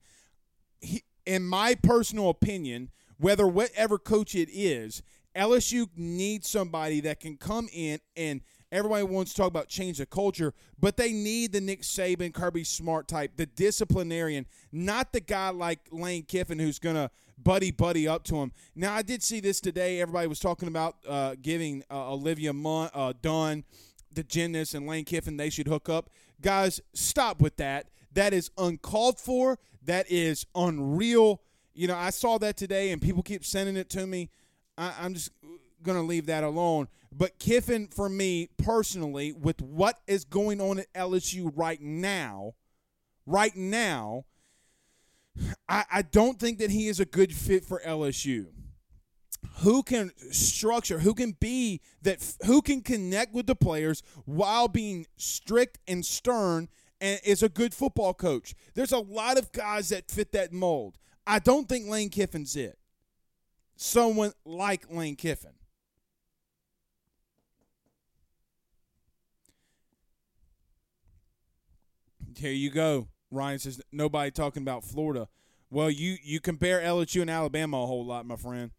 [0.81, 5.03] He, in my personal opinion, whether whatever coach it is,
[5.35, 8.41] LSU needs somebody that can come in and
[8.73, 12.65] everybody wants to talk about change the culture, but they need the Nick Saban, Kirby
[12.65, 18.25] Smart type, the disciplinarian, not the guy like Lane Kiffin who's to buddy buddy up
[18.25, 18.53] to him.
[18.75, 20.01] Now, I did see this today.
[20.01, 23.65] Everybody was talking about uh, giving uh, Olivia Munn, uh, Dunne,
[24.13, 26.11] the gymnast, and Lane Kiffin, they should hook up.
[26.41, 27.89] Guys, stop with that.
[28.17, 29.59] That is uncalled for.
[29.85, 31.43] That is unreal.
[31.75, 34.31] You know, I saw that today, and people keep sending it to me.
[34.79, 35.31] I, I'm just
[35.83, 36.89] going to leave that alone.
[37.13, 42.55] But Kiffin, for me personally, with what is going on at LSU right now,
[43.27, 44.25] right now,
[45.69, 48.47] I, I don't think that he is a good fit for LSU.
[49.59, 55.07] Who can structure, who can be that, who can connect with the players while being
[55.17, 58.55] strict and stern and is a good football coach.
[58.75, 60.99] There's a lot of guys that fit that mold.
[61.27, 62.79] I don't think Lane Kiffin's it.
[63.77, 65.51] Someone like Lane Kiffin.
[72.39, 73.09] Here you go.
[73.31, 75.29] Ryan says nobody talking about Florida.
[75.71, 78.71] Well, you you compare LSU and Alabama a whole lot, my friend.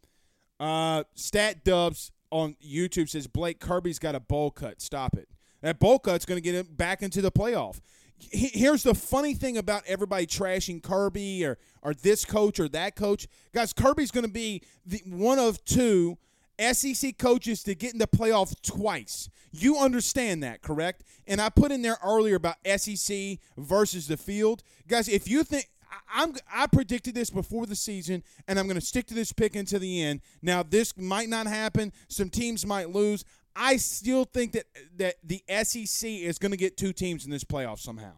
[0.59, 4.81] Uh, Stat Dubs on YouTube says Blake Kirby's got a bowl cut.
[4.81, 5.27] Stop it.
[5.61, 7.79] That bowl cut's going to get him back into the playoff
[8.19, 13.27] here's the funny thing about everybody trashing Kirby or or this coach or that coach.
[13.53, 16.17] Guys, Kirby's going to be the one of two
[16.59, 19.29] SEC coaches to get in the playoff twice.
[19.51, 21.03] You understand that, correct?
[21.27, 24.63] And I put in there earlier about SEC versus the field.
[24.87, 25.69] Guys, if you think
[26.13, 29.55] I'm I predicted this before the season, and I'm going to stick to this pick
[29.55, 30.21] until the end.
[30.41, 31.93] Now, this might not happen.
[32.07, 33.23] Some teams might lose.
[33.57, 34.65] I still think that
[34.97, 38.13] that the SEC is going to get two teams in this playoff somehow.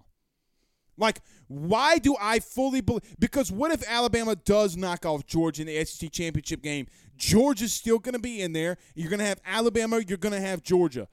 [0.98, 3.04] Like, why do I fully believe?
[3.18, 6.88] Because what if Alabama does knock off Georgia in the SEC championship game?
[7.16, 8.78] Georgia's still going to be in there.
[8.96, 10.02] You're going to have Alabama.
[10.06, 11.08] You're going to have Georgia.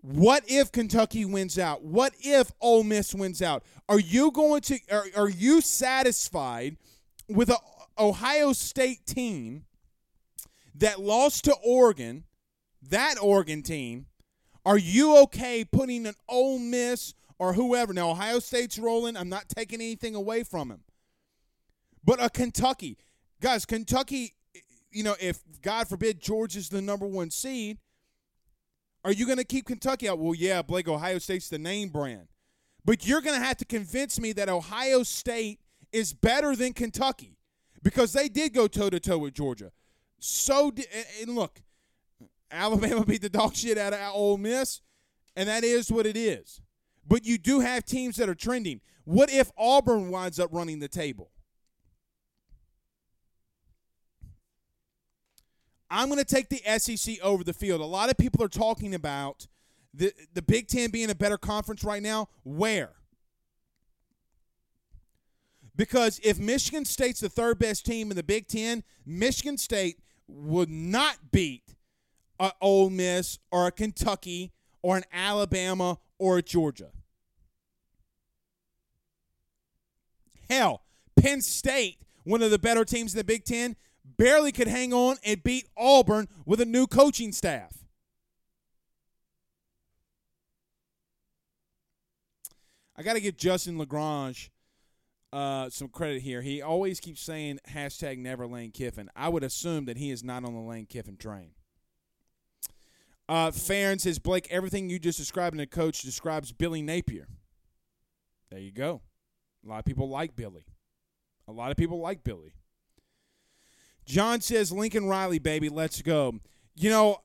[0.00, 1.82] What if Kentucky wins out?
[1.82, 3.64] What if Ole Miss wins out?
[3.88, 4.78] Are you going to?
[4.92, 6.76] Are, are you satisfied
[7.28, 7.58] with a
[7.98, 9.64] Ohio State team
[10.76, 12.25] that lost to Oregon?
[12.90, 14.06] That Oregon team.
[14.64, 17.92] Are you okay putting an Ole Miss or whoever?
[17.92, 19.16] Now Ohio State's rolling.
[19.16, 20.80] I'm not taking anything away from him.
[22.04, 22.98] But a Kentucky,
[23.40, 24.34] guys, Kentucky.
[24.90, 27.78] You know, if God forbid Georgia's the number one seed,
[29.04, 30.18] are you going to keep Kentucky out?
[30.18, 32.28] Well, yeah, Blake, Ohio State's the name brand.
[32.84, 35.60] But you're going to have to convince me that Ohio State
[35.92, 37.36] is better than Kentucky
[37.82, 39.72] because they did go toe to toe with Georgia.
[40.18, 40.72] So,
[41.20, 41.60] and look,
[42.56, 44.80] Alabama beat the dog shit out of Ole Miss,
[45.36, 46.60] and that is what it is.
[47.06, 48.80] But you do have teams that are trending.
[49.04, 51.30] What if Auburn winds up running the table?
[55.88, 57.80] I'm going to take the SEC over the field.
[57.80, 59.46] A lot of people are talking about
[59.94, 62.28] the the Big 10 being a better conference right now.
[62.42, 62.90] Where?
[65.76, 70.70] Because if Michigan State's the third best team in the Big 10, Michigan State would
[70.70, 71.65] not beat
[72.38, 76.90] a Ole Miss or a Kentucky or an Alabama or a Georgia.
[80.48, 80.82] Hell,
[81.18, 83.76] Penn State, one of the better teams in the Big 10,
[84.16, 87.72] barely could hang on and beat Auburn with a new coaching staff.
[92.96, 94.50] I got to give Justin Lagrange
[95.32, 96.40] uh, some credit here.
[96.40, 99.10] He always keeps saying hashtag never Lane Kiffin.
[99.14, 101.50] I would assume that he is not on the Lane Kiffin train.
[103.28, 107.26] Uh, Farron says, Blake, everything you just described in a coach describes Billy Napier.
[108.50, 109.00] There you go.
[109.64, 110.64] A lot of people like Billy.
[111.48, 112.52] A lot of people like Billy.
[114.04, 116.38] John says Lincoln Riley, baby, let's go.
[116.76, 117.18] You know,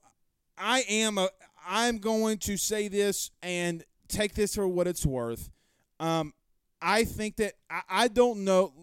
[0.57, 1.29] I am a.
[1.67, 5.51] I'm going to say this and take this for what it's worth.
[5.99, 6.33] Um,
[6.81, 8.73] I think that I, I don't know.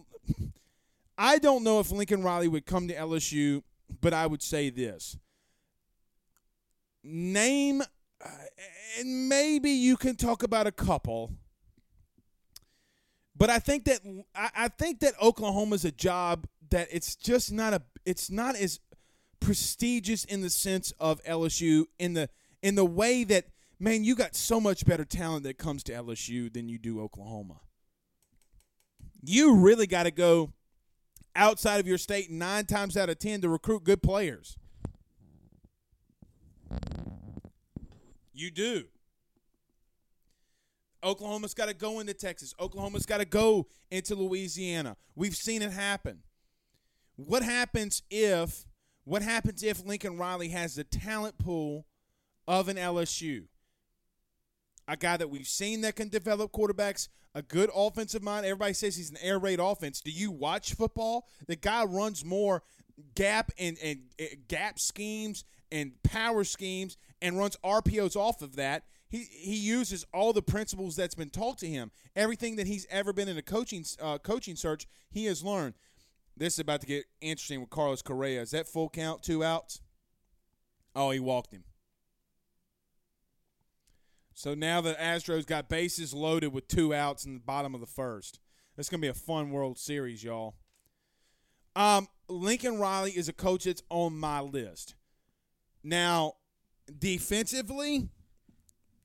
[1.17, 3.63] I don't know if Lincoln Riley would come to LSU,
[3.99, 5.17] but I would say this.
[7.03, 8.29] Name, uh,
[8.99, 11.31] and maybe you can talk about a couple.
[13.35, 14.01] But I think that
[14.35, 18.79] I, I think that Oklahoma's a job that it's just not a it's not as
[19.39, 22.29] prestigious in the sense of LSU in the
[22.61, 23.45] in the way that
[23.79, 27.61] man you got so much better talent that comes to LSU than you do Oklahoma.
[29.23, 30.53] You really got to go
[31.35, 34.57] outside of your state 9 times out of 10 to recruit good players.
[38.33, 38.85] You do.
[41.03, 42.53] Oklahoma's got to go into Texas.
[42.59, 44.97] Oklahoma's got to go into Louisiana.
[45.15, 46.19] We've seen it happen.
[47.15, 48.65] What happens if
[49.03, 51.85] what happens if Lincoln Riley has the talent pool
[52.47, 53.45] of an LSU?
[54.87, 58.45] A guy that we've seen that can develop quarterbacks, a good offensive mind.
[58.45, 60.01] Everybody says he's an air raid offense.
[60.01, 61.27] Do you watch football?
[61.47, 62.63] The guy runs more
[63.15, 68.83] gap and, and, and gap schemes and power schemes and runs RPOs off of that.
[69.09, 71.91] He, he uses all the principles that's been taught to him.
[72.15, 75.73] Everything that he's ever been in a coaching uh, coaching search, he has learned.
[76.37, 78.41] This is about to get interesting with Carlos Correa.
[78.41, 79.81] Is that full count, two outs?
[80.95, 81.63] Oh, he walked him.
[84.33, 87.87] So now the Astros got bases loaded with two outs in the bottom of the
[87.87, 88.39] first.
[88.77, 90.55] It's going to be a fun World Series, y'all.
[91.75, 94.95] Um, Lincoln Riley is a coach that's on my list.
[95.83, 96.33] Now,
[96.97, 98.09] defensively,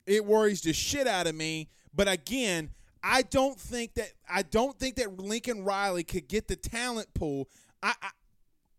[0.05, 1.69] it worries the shit out of me.
[1.93, 2.71] But again,
[3.01, 7.49] I don't think that I don't think that Lincoln Riley could get the talent pool.
[7.81, 8.09] I, I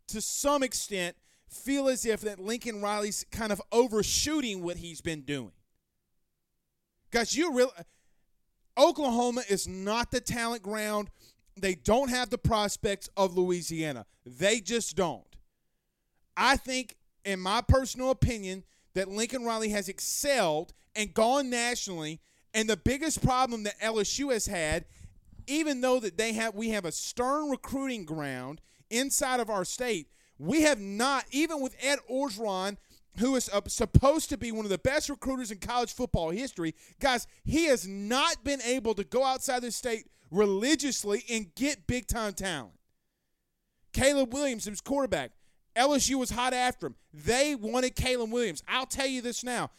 [0.08, 1.16] to some extent
[1.48, 5.52] feel as if that Lincoln Riley's kind of overshooting what he's been doing.
[7.10, 7.70] Guys, you really
[8.78, 11.08] Oklahoma is not the talent ground.
[11.56, 14.04] They don't have the prospects of Louisiana.
[14.24, 15.24] They just don't.
[16.36, 16.96] I think,
[17.26, 18.64] in my personal opinion,
[18.94, 22.20] that Lincoln Riley has excelled and gone nationally
[22.54, 24.86] and the biggest problem that LSU has had,
[25.46, 30.08] even though that they have we have a stern recruiting ground inside of our state,
[30.38, 32.78] we have not even with Ed Orgeron
[33.18, 36.74] who is uh, supposed to be one of the best recruiters in college football history,
[37.00, 42.06] guys, he has not been able to go outside the state religiously and get big
[42.06, 42.72] time talent.
[43.92, 45.32] Caleb Williams, his quarterback,
[45.76, 46.94] LSU was hot after him.
[47.12, 48.62] They wanted Caleb Williams.
[48.66, 49.70] I'll tell you this now.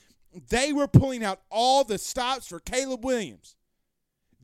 [0.49, 3.55] They were pulling out all the stops for Caleb Williams.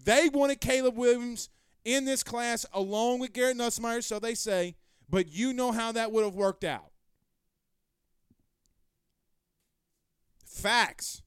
[0.04, 1.50] They wanted Caleb Williams
[1.86, 4.76] in this class along with Garrett Nussmeier, so they say,
[5.10, 6.92] but you know how that would have worked out.
[10.46, 11.22] Facts.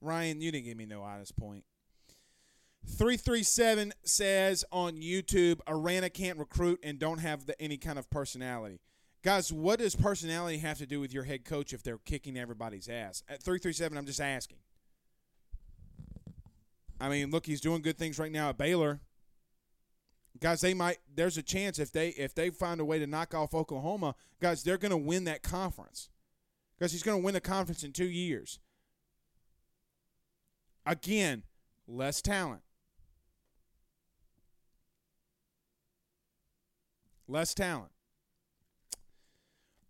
[0.00, 1.64] Ryan, you didn't give me no honest point.
[2.86, 8.80] 337 says on YouTube, Aranda can't recruit and don't have the, any kind of personality.
[9.22, 12.88] Guys, what does personality have to do with your head coach if they're kicking everybody's
[12.88, 13.22] ass?
[13.28, 14.58] At 337, I'm just asking.
[17.00, 19.00] I mean, look, he's doing good things right now at Baylor.
[20.40, 23.32] Guys, they might there's a chance if they if they find a way to knock
[23.32, 26.08] off Oklahoma, guys, they're going to win that conference.
[26.80, 28.58] Guys, he's going to win the conference in 2 years.
[30.84, 31.44] Again,
[31.86, 32.62] less talent.
[37.28, 37.90] Less talent.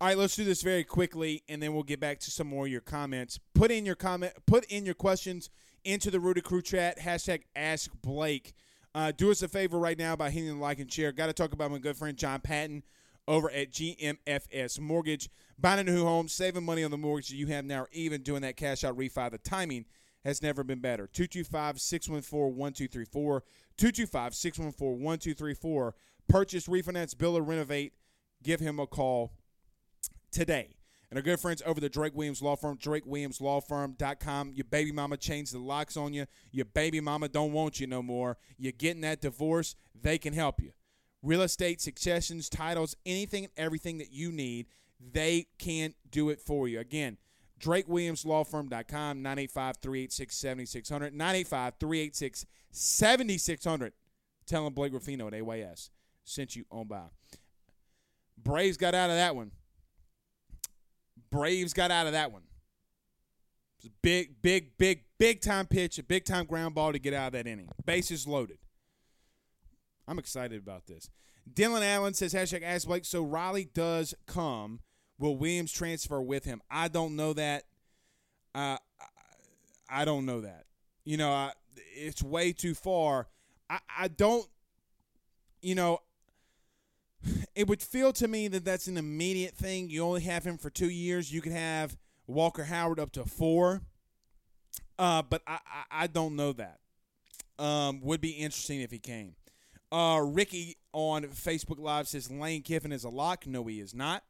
[0.01, 2.65] All right, let's do this very quickly, and then we'll get back to some more
[2.65, 3.39] of your comments.
[3.55, 5.49] Put in your comment, put in your questions
[5.85, 6.99] into the Rooted Crew chat.
[6.99, 8.53] Hashtag Ask Blake.
[8.95, 11.11] Uh, do us a favor right now by hitting the like and share.
[11.11, 12.83] Got to talk about my good friend John Patton
[13.27, 15.29] over at GMFS Mortgage.
[15.57, 18.41] Buying a new home, saving money on the mortgage you have now, or even doing
[18.41, 19.31] that cash out refi.
[19.31, 19.85] The timing
[20.23, 21.07] has never been better.
[21.07, 23.43] 225 614 1234.
[23.77, 25.95] 225 614 1234.
[26.27, 27.93] Purchase, refinance, build, or renovate.
[28.41, 29.33] Give him a call
[30.31, 30.75] today.
[31.13, 34.53] And our good friends over the Drake Williams Law Firm, drakewilliamslawfirm.com.
[34.55, 36.25] Your baby mama changed the locks on you.
[36.51, 38.39] Your baby mama don't want you no more.
[38.57, 39.75] You're getting that divorce.
[39.93, 40.71] They can help you.
[41.21, 44.65] Real estate, successions, titles, anything and everything that you need,
[44.99, 46.79] they can do it for you.
[46.79, 47.17] Again,
[47.59, 51.13] drakewilliamslawfirm.com, 985 386 7600.
[51.13, 53.93] 985 386 7600.
[54.47, 55.91] Tell them Blake Ruffino at AYS
[56.23, 57.05] sent you on by.
[58.37, 59.51] Braves got out of that one.
[61.31, 62.43] Braves got out of that one.
[62.43, 66.99] It was a big, big, big, big time pitch, a big time ground ball to
[66.99, 67.69] get out of that inning.
[67.85, 68.57] Bases loaded.
[70.07, 71.09] I'm excited about this.
[71.51, 73.05] Dylan Allen says hashtag ask Blake.
[73.05, 74.79] So Riley does come.
[75.17, 76.61] Will Williams transfer with him?
[76.69, 77.63] I don't know that.
[78.55, 78.77] Uh,
[79.89, 80.65] I don't know that.
[81.05, 81.51] You know, I,
[81.95, 83.27] it's way too far.
[83.69, 84.47] I, I don't.
[85.61, 85.99] You know,
[87.55, 89.89] it would feel to me that that's an immediate thing.
[89.89, 91.31] You only have him for two years.
[91.31, 91.97] You could have
[92.27, 93.81] Walker Howard up to four,
[94.97, 96.79] uh, but I, I, I don't know that.
[97.59, 99.35] Um, would be interesting if he came.
[99.91, 103.45] Uh, Ricky on Facebook Live says Lane Kiffin is a lock.
[103.45, 104.23] No, he is not.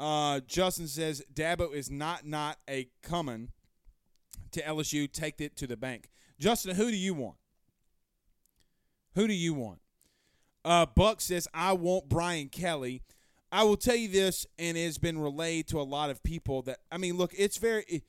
[0.00, 3.50] Uh, Justin says Dabo is not not a coming
[4.50, 5.10] to LSU.
[5.10, 6.10] Take it to the bank.
[6.40, 7.36] Justin, who do you want?
[9.14, 9.78] Who do you want?
[10.64, 13.02] Uh, Buck says, I want Brian Kelly.
[13.52, 16.62] I will tell you this, and it has been relayed to a lot of people
[16.62, 17.84] that, I mean, look, it's very.
[17.88, 18.02] It,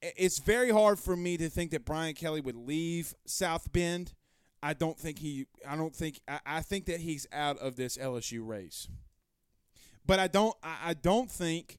[0.00, 4.14] it's very hard for me to think that Brian Kelly would leave South Bend.
[4.62, 5.46] I don't think he.
[5.66, 6.20] I don't think.
[6.28, 8.88] I, I think that he's out of this LSU race.
[10.06, 10.54] But I don't.
[10.62, 11.78] I, I don't think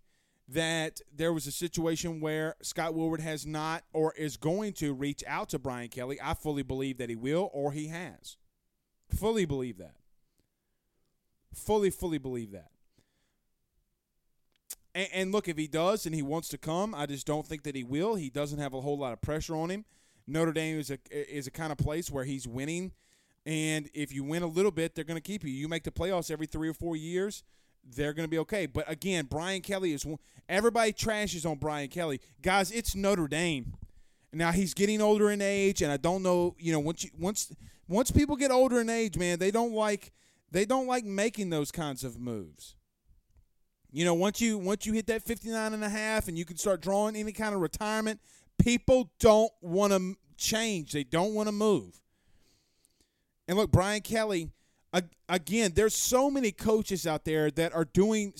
[0.49, 5.23] that there was a situation where Scott Woodward has not or is going to reach
[5.27, 6.17] out to Brian Kelly.
[6.21, 8.37] I fully believe that he will or he has.
[9.09, 9.95] Fully believe that.
[11.53, 12.69] Fully, fully believe that.
[14.95, 17.63] And, and, look, if he does and he wants to come, I just don't think
[17.63, 18.15] that he will.
[18.15, 19.85] He doesn't have a whole lot of pressure on him.
[20.27, 22.91] Notre Dame is a is a kind of place where he's winning,
[23.47, 25.49] and if you win a little bit, they're going to keep you.
[25.49, 27.43] You make the playoffs every three or four years,
[27.83, 28.67] they're going to be okay.
[28.67, 30.05] But again, Brian Kelly is
[30.47, 32.71] everybody trashes on Brian Kelly, guys.
[32.71, 33.73] It's Notre Dame.
[34.31, 36.55] Now he's getting older in age, and I don't know.
[36.59, 37.51] You know, once you, once
[37.89, 40.13] once people get older in age, man, they don't like
[40.51, 42.75] they don't like making those kinds of moves.
[43.91, 46.55] You know, once you once you hit that 59 and a half and you can
[46.55, 48.21] start drawing any kind of retirement,
[48.59, 50.91] people don't want to change.
[50.91, 51.99] They don't want to move.
[53.47, 54.51] And look, Brian Kelly,
[55.27, 58.33] again, there's so many coaches out there that are doing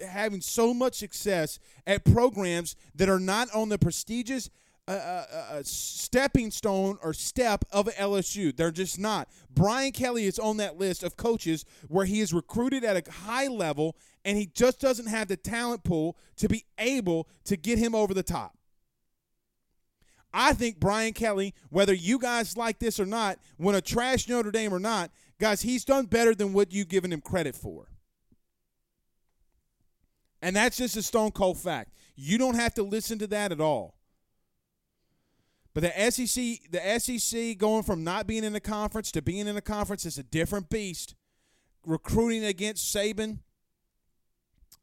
[0.00, 4.48] having so much success at programs that are not on the prestigious
[4.86, 8.54] a, a, a, stepping stone or step of LSU.
[8.54, 9.28] They're just not.
[9.50, 13.46] Brian Kelly is on that list of coaches where he is recruited at a high
[13.46, 17.94] level and he just doesn't have the talent pool to be able to get him
[17.94, 18.56] over the top.
[20.32, 24.50] I think Brian Kelly, whether you guys like this or not, when a trash Notre
[24.50, 27.88] Dame or not, guys, he's done better than what you've given him credit for.
[30.42, 31.94] And that's just a stone cold fact.
[32.16, 33.94] You don't have to listen to that at all.
[35.74, 39.56] But the SEC, the SEC going from not being in the conference to being in
[39.56, 41.16] the conference is a different beast.
[41.84, 43.40] Recruiting against Saban,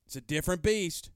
[0.05, 1.09] it's a different beast.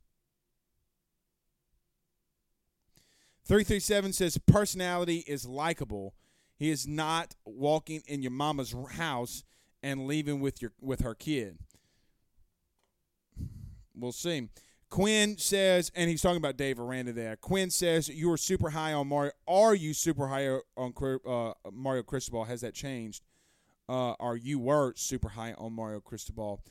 [3.45, 6.15] 337 says personality is likable.
[6.57, 9.43] He is not walking in your mama's house
[9.83, 11.59] and leaving with your with her kid.
[13.93, 14.49] We'll see.
[14.89, 17.35] Quinn says, and he's talking about Dave Aranda there.
[17.35, 19.31] Quinn says, "You are super high on Mario.
[19.47, 20.93] Are you super high on
[21.27, 22.45] uh, Mario Cristobal?
[22.45, 23.23] Has that changed?
[23.87, 26.61] Uh, are you were super high on Mario Cristobal?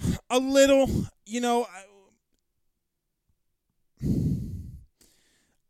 [0.30, 0.88] A little,
[1.26, 1.66] you know.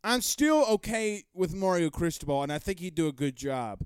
[0.03, 3.81] I'm still okay with Mario Cristobal, and I think he'd do a good job.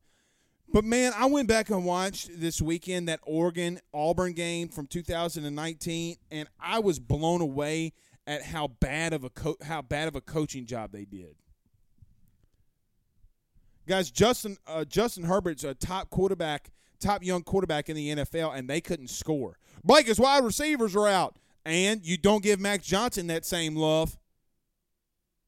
[0.72, 6.18] But man, I went back and watched this weekend that Oregon Auburn game from 2019,
[6.32, 7.94] and I was blown away
[8.28, 11.36] at how bad of a co- how bad of a coaching job they did.
[13.88, 18.68] Guys, Justin uh, Justin Herbert's a top quarterback, top young quarterback in the NFL, and
[18.68, 19.58] they couldn't score.
[19.84, 24.18] Blake, his wide receivers are out, and you don't give Max Johnson that same love.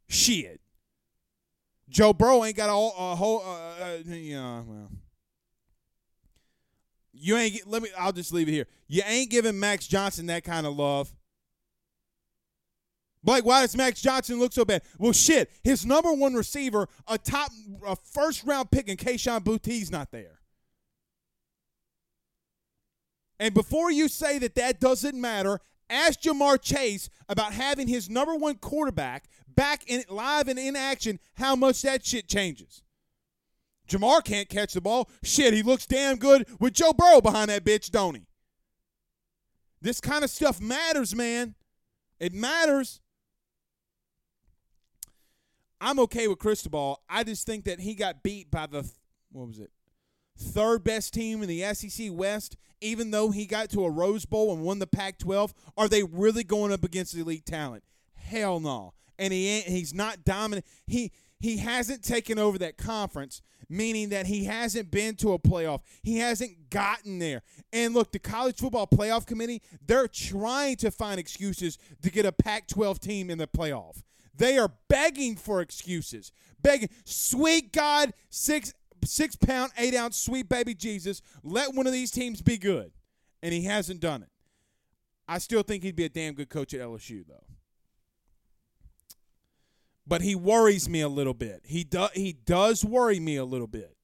[0.07, 0.61] Shit.
[1.89, 4.91] Joe Burrow ain't got a, whole, uh, uh, yeah, well.
[7.19, 7.89] You ain't let me.
[7.97, 8.67] I'll just leave it here.
[8.87, 11.13] You ain't giving Max Johnson that kind of love.
[13.23, 14.83] Blake, why does Max Johnson look so bad?
[14.99, 17.51] Well, shit, his number one receiver, a top,
[17.85, 20.39] a first round pick, and Kayshon Boutte's not there.
[23.39, 25.59] And before you say that that doesn't matter,
[25.89, 31.19] ask Ja'Marr Chase about having his number one quarterback back in live and in action.
[31.35, 32.81] How much that shit changes.
[33.87, 35.09] Ja'Marr can't catch the ball.
[35.23, 38.27] Shit, he looks damn good with Joe Burrow behind that bitch, don't he?
[39.81, 41.55] This kind of stuff matters, man.
[42.19, 42.99] It matters.
[45.79, 47.01] I'm okay with Cristobal.
[47.07, 48.89] I just think that he got beat by the
[49.31, 49.71] what was it?
[50.37, 54.53] Third best team in the SEC West, even though he got to a Rose Bowl
[54.53, 55.53] and won the Pac 12.
[55.77, 57.83] Are they really going up against elite talent?
[58.15, 58.93] Hell no.
[59.19, 60.65] And he ain't, he's not dominant.
[60.85, 65.81] He he hasn't taken over that conference meaning that he hasn't been to a playoff.
[66.03, 67.41] He hasn't gotten there.
[67.73, 72.31] And look, the college football playoff committee, they're trying to find excuses to get a
[72.31, 74.03] Pac 12 team in the playoff.
[74.35, 76.31] They are begging for excuses.
[76.61, 76.89] Begging.
[77.05, 78.73] Sweet God, six
[79.03, 82.91] six pound, eight ounce, sweet baby Jesus, let one of these teams be good.
[83.41, 84.29] And he hasn't done it.
[85.27, 87.43] I still think he'd be a damn good coach at LSU, though
[90.07, 91.61] but he worries me a little bit.
[91.65, 93.95] He does he does worry me a little bit.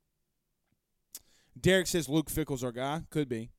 [1.60, 3.04] Derek says Luke Fickell's our guy.
[3.10, 3.49] Could be.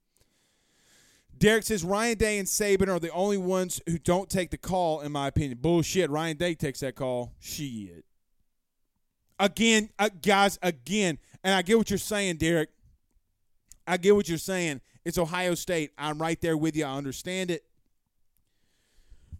[1.36, 5.00] Derek says Ryan Day and Saban are the only ones who don't take the call,
[5.00, 5.58] in my opinion.
[5.60, 6.10] Bullshit.
[6.10, 7.32] Ryan Day takes that call.
[7.40, 8.04] Shit.
[9.40, 12.70] Again, uh, guys, again, and I get what you're saying, Derek.
[13.86, 14.80] I get what you're saying.
[15.04, 15.90] It's Ohio State.
[15.98, 16.84] I'm right there with you.
[16.84, 17.64] I understand it.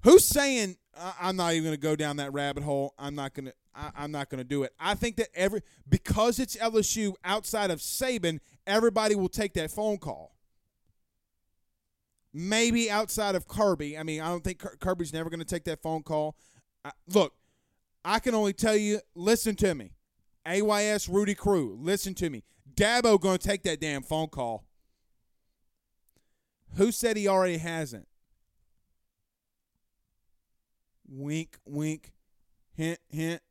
[0.03, 0.77] Who's saying
[1.21, 2.95] I'm not even going to go down that rabbit hole.
[2.99, 3.55] I'm not going to.
[3.97, 4.73] I'm not going to do it.
[4.79, 9.99] I think that every because it's LSU outside of Saban, everybody will take that phone
[9.99, 10.37] call.
[12.33, 13.99] Maybe outside of Kirby.
[13.99, 16.37] I mean, I don't think Kirby's never going to take that phone call.
[16.85, 17.35] I, look,
[18.05, 19.01] I can only tell you.
[19.17, 19.93] Listen to me,
[20.47, 21.77] AYS Rudy Crew.
[21.81, 22.45] Listen to me.
[22.75, 24.65] Dabo going to take that damn phone call.
[26.77, 28.07] Who said he already hasn't?
[31.09, 32.13] Wink, wink,
[32.75, 33.43] hint, hint.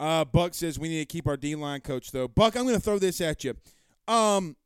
[0.00, 2.28] Uh, Buck says we need to keep our D line coach though.
[2.28, 3.54] Buck, I'm going to throw this at you.
[4.06, 4.56] Um,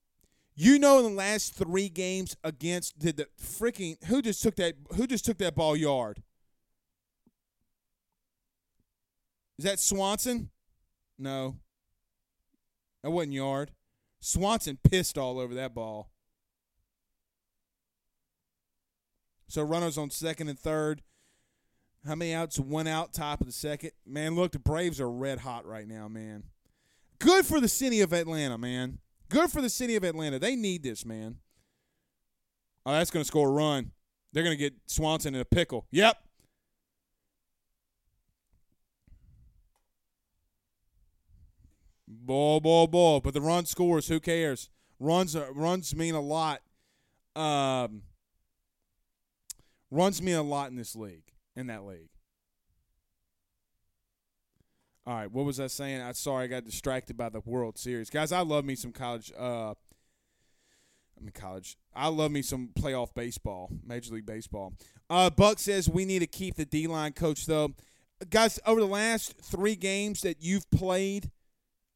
[0.55, 4.75] you know, in the last three games against did the freaking who just took that
[4.95, 6.23] who just took that ball yard?
[9.59, 10.51] Is that Swanson?
[11.19, 11.57] No,
[13.03, 13.73] that wasn't yard.
[14.21, 16.12] Swanson pissed all over that ball.
[19.53, 21.03] So runners on second and third.
[22.07, 22.59] How many outs?
[22.59, 23.91] One out, top of the second.
[24.07, 26.45] Man, look, the Braves are red hot right now, man.
[27.19, 29.01] Good for the city of Atlanta, man.
[29.29, 30.39] Good for the city of Atlanta.
[30.39, 31.37] They need this, man.
[32.87, 33.91] Oh, that's going to score a run.
[34.33, 35.87] They're going to get Swanson in a pickle.
[35.91, 36.17] Yep.
[42.09, 43.21] Ball, ball, ball.
[43.21, 44.09] But the run scores.
[44.09, 44.71] Who cares?
[44.99, 46.63] Runs, runs mean a lot.
[47.37, 48.05] Um,
[49.93, 52.09] runs me a lot in this league, in that league.
[55.07, 56.01] All right, what was I saying?
[56.01, 58.09] I sorry I got distracted by the World Series.
[58.09, 61.77] Guys, I love me some college uh I mean college.
[61.95, 64.73] I love me some playoff baseball, Major League Baseball.
[65.11, 67.75] Uh Buck says we need to keep the D-line coach though.
[68.31, 71.33] Guys, over the last 3 games that you've played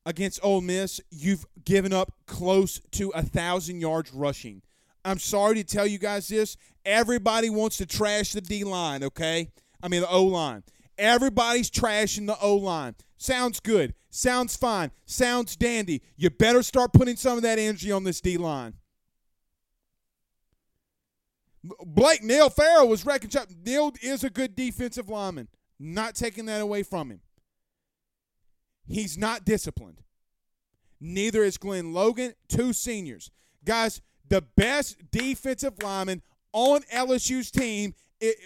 [0.04, 4.62] against Ole Miss, you've given up close to a 1000 yards rushing
[5.06, 6.56] I'm sorry to tell you guys this.
[6.84, 9.52] Everybody wants to trash the D line, okay?
[9.80, 10.64] I mean, the O line.
[10.98, 12.96] Everybody's trashing the O line.
[13.16, 13.94] Sounds good.
[14.10, 14.90] Sounds fine.
[15.04, 16.02] Sounds dandy.
[16.16, 18.74] You better start putting some of that energy on this D line.
[21.84, 23.48] Blake Neil Farrell was wrecking shop.
[23.64, 25.48] Neil is a good defensive lineman.
[25.78, 27.20] Not taking that away from him.
[28.88, 30.02] He's not disciplined.
[31.00, 33.30] Neither is Glenn Logan, two seniors.
[33.64, 36.22] Guys, the best defensive lineman
[36.52, 38.36] on LSU's team, it,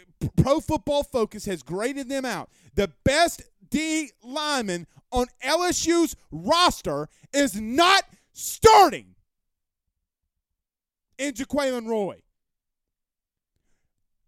[0.42, 2.50] Pro Football Focus has graded them out.
[2.74, 9.14] The best D lineman on LSU's roster is not starting
[11.18, 12.22] in Jaquelin Roy.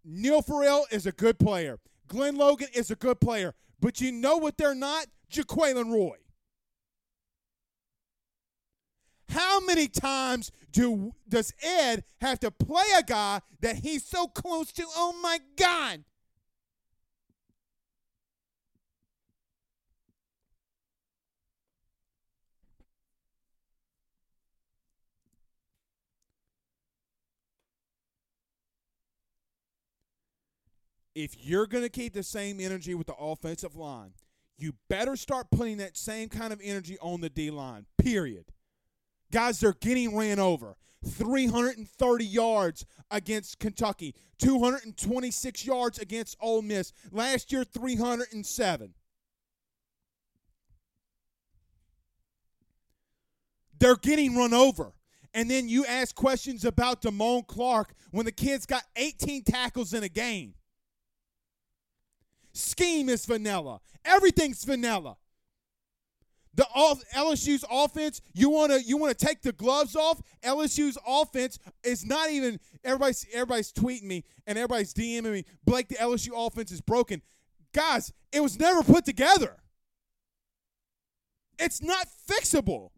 [0.05, 1.79] Neil Farrell is a good player.
[2.07, 3.53] Glenn Logan is a good player.
[3.79, 5.07] But you know what they're not?
[5.31, 6.17] Jaquelin Roy.
[9.33, 14.71] How many times do does Ed have to play a guy that he's so close
[14.73, 14.85] to?
[14.95, 16.03] Oh my God.
[31.15, 34.13] If you're going to keep the same energy with the offensive line,
[34.59, 37.87] you better start putting that same kind of energy on the D line.
[37.97, 38.52] Period.
[39.33, 40.77] Guys, they're getting ran over.
[41.03, 46.93] 330 yards against Kentucky, 226 yards against Ole Miss.
[47.11, 48.93] Last year, 307.
[53.79, 54.93] They're getting run over.
[55.33, 60.03] And then you ask questions about Damone Clark when the kid's got 18 tackles in
[60.03, 60.53] a game.
[62.53, 63.81] Scheme is vanilla.
[64.05, 65.17] Everything's vanilla.
[66.55, 66.67] The
[67.15, 70.21] LSU's offense, you want to you want to take the gloves off.
[70.43, 75.45] LSU's offense is not even everybody's everybody's tweeting me and everybody's DMing me.
[75.65, 77.21] Blake, the LSU offense is broken.
[77.73, 79.57] Guys, it was never put together.
[81.57, 82.89] It's not fixable.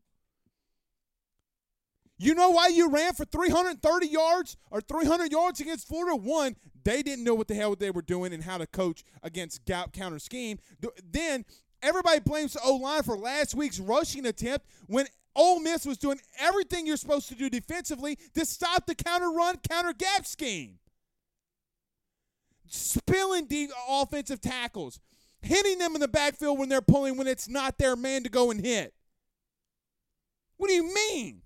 [2.17, 6.15] You know why you ran for 330 yards or 300 yards against Florida?
[6.15, 9.65] One, they didn't know what the hell they were doing and how to coach against
[9.65, 10.59] gap counter scheme.
[11.03, 11.43] Then
[11.86, 15.05] everybody blames the O line for last week's rushing attempt when
[15.36, 19.57] Ole Miss was doing everything you're supposed to do defensively to stop the counter run,
[19.69, 20.79] counter gap scheme.
[22.67, 24.99] Spilling deep offensive tackles,
[25.41, 28.49] hitting them in the backfield when they're pulling when it's not their man to go
[28.49, 28.93] and hit.
[30.57, 31.41] What do you mean?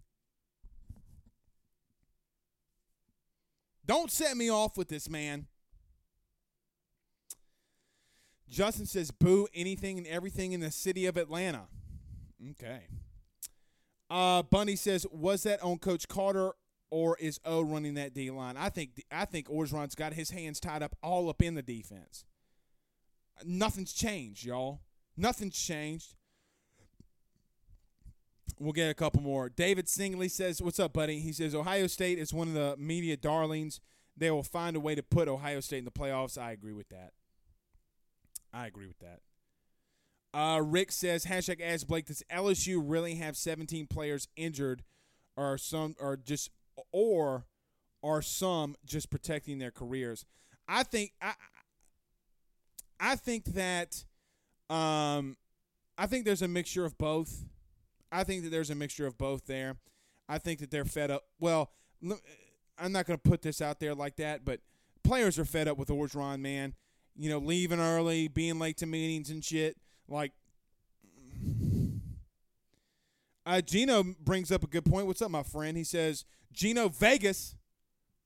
[3.86, 5.48] Don't set me off with this, man.
[8.50, 11.68] Justin says, boo anything and everything in the city of Atlanta.
[12.52, 12.82] Okay.
[14.10, 16.54] Uh, Bunny says, was that on Coach Carter
[16.90, 18.58] or is O running that D line?
[18.58, 22.26] I think I think Orgeron's got his hands tied up all up in the defense.
[23.46, 24.82] Nothing's changed, y'all.
[25.16, 26.16] Nothing's changed.
[28.60, 29.48] We'll get a couple more.
[29.50, 31.20] David Singley says, What's up, buddy?
[31.20, 33.80] He says, Ohio State is one of the media darlings.
[34.18, 36.38] They will find a way to put Ohio State in the playoffs.
[36.38, 37.14] I agree with that.
[38.54, 39.20] I agree with that.
[40.34, 44.84] Uh, Rick says, hashtag ask Blake, does LSU really have 17 players injured
[45.36, 46.52] or some or just
[46.92, 47.46] or
[48.04, 50.26] are some just protecting their careers?
[50.68, 51.34] I think I
[53.00, 54.04] I think that
[54.70, 55.38] um
[55.98, 57.46] I think there's a mixture of both.
[58.12, 59.78] I think that there's a mixture of both there.
[60.28, 61.24] I think that they're fed up.
[61.40, 61.72] Well,
[62.78, 64.62] I'm not going to put this out there like that, but
[65.04, 66.74] players are fed up with Orgeron, man.
[67.20, 69.78] You know, leaving early, being late to meetings and shit.
[70.08, 70.32] Like,
[73.46, 75.06] uh, Gino brings up a good point.
[75.06, 75.76] What's up, my friend?
[75.76, 77.56] He says, Gino Vegas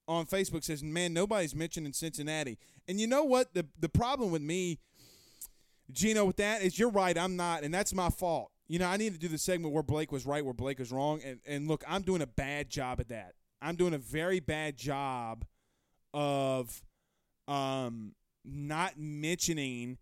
[0.07, 2.57] on Facebook says, man, nobody's mentioning Cincinnati.
[2.87, 3.53] And you know what?
[3.53, 4.79] The, the problem with me,
[5.91, 7.17] Gino, with that is you're right.
[7.17, 9.83] I'm not, and that's my fault you know, I need to do the segment where
[9.83, 11.21] Blake was right, where Blake was wrong.
[11.23, 13.33] And, and look, I'm doing a bad job at that.
[13.61, 15.45] I'm doing a very bad job
[16.13, 16.81] of
[17.47, 18.13] um,
[18.45, 19.97] not mentioning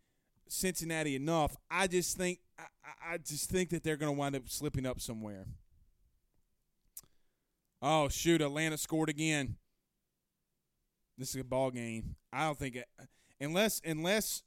[0.47, 1.55] Cincinnati enough.
[1.69, 4.99] I just think I, I just think that they're going to wind up slipping up
[4.99, 5.45] somewhere.
[7.81, 8.41] Oh shoot!
[8.41, 9.55] Atlanta scored again.
[11.17, 12.15] This is a ball game.
[12.33, 12.87] I don't think it,
[13.39, 14.43] unless unless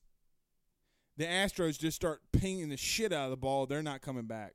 [1.17, 4.55] the Astros just start pinging the shit out of the ball, they're not coming back.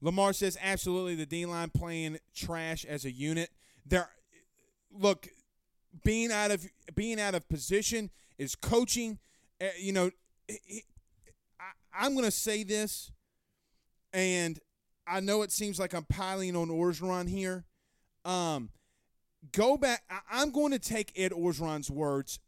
[0.00, 3.50] Lamar says absolutely the D line playing trash as a unit.
[3.84, 4.08] There,
[4.90, 5.28] look,
[6.04, 8.10] being out of being out of position
[8.40, 9.18] is coaching.
[9.60, 10.10] Uh, you know,
[10.50, 13.12] I, am going to say this,
[14.12, 14.58] and
[15.06, 17.66] I know it seems like I'm piling on Orgeron here.
[18.24, 18.70] Um,
[19.52, 20.02] go back.
[20.10, 22.40] I, am going to take Ed Orgeron's words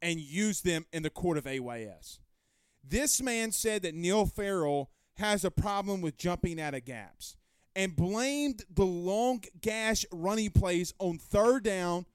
[0.00, 2.20] and use them in the court of AYS.
[2.82, 7.36] This man said that Neil Farrell has a problem with jumping out of gaps
[7.76, 12.06] and blamed the long gash running plays on third down.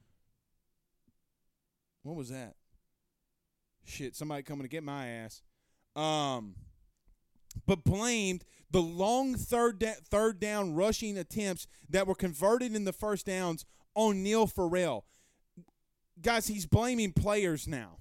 [2.02, 2.54] What was that?
[3.90, 5.42] Shit, somebody coming to get my ass.
[5.96, 6.54] Um,
[7.66, 12.92] but blamed the long third da- third down rushing attempts that were converted in the
[12.92, 13.64] first downs
[13.94, 15.04] on Neil Farrell.
[16.22, 17.96] Guys, he's blaming players now.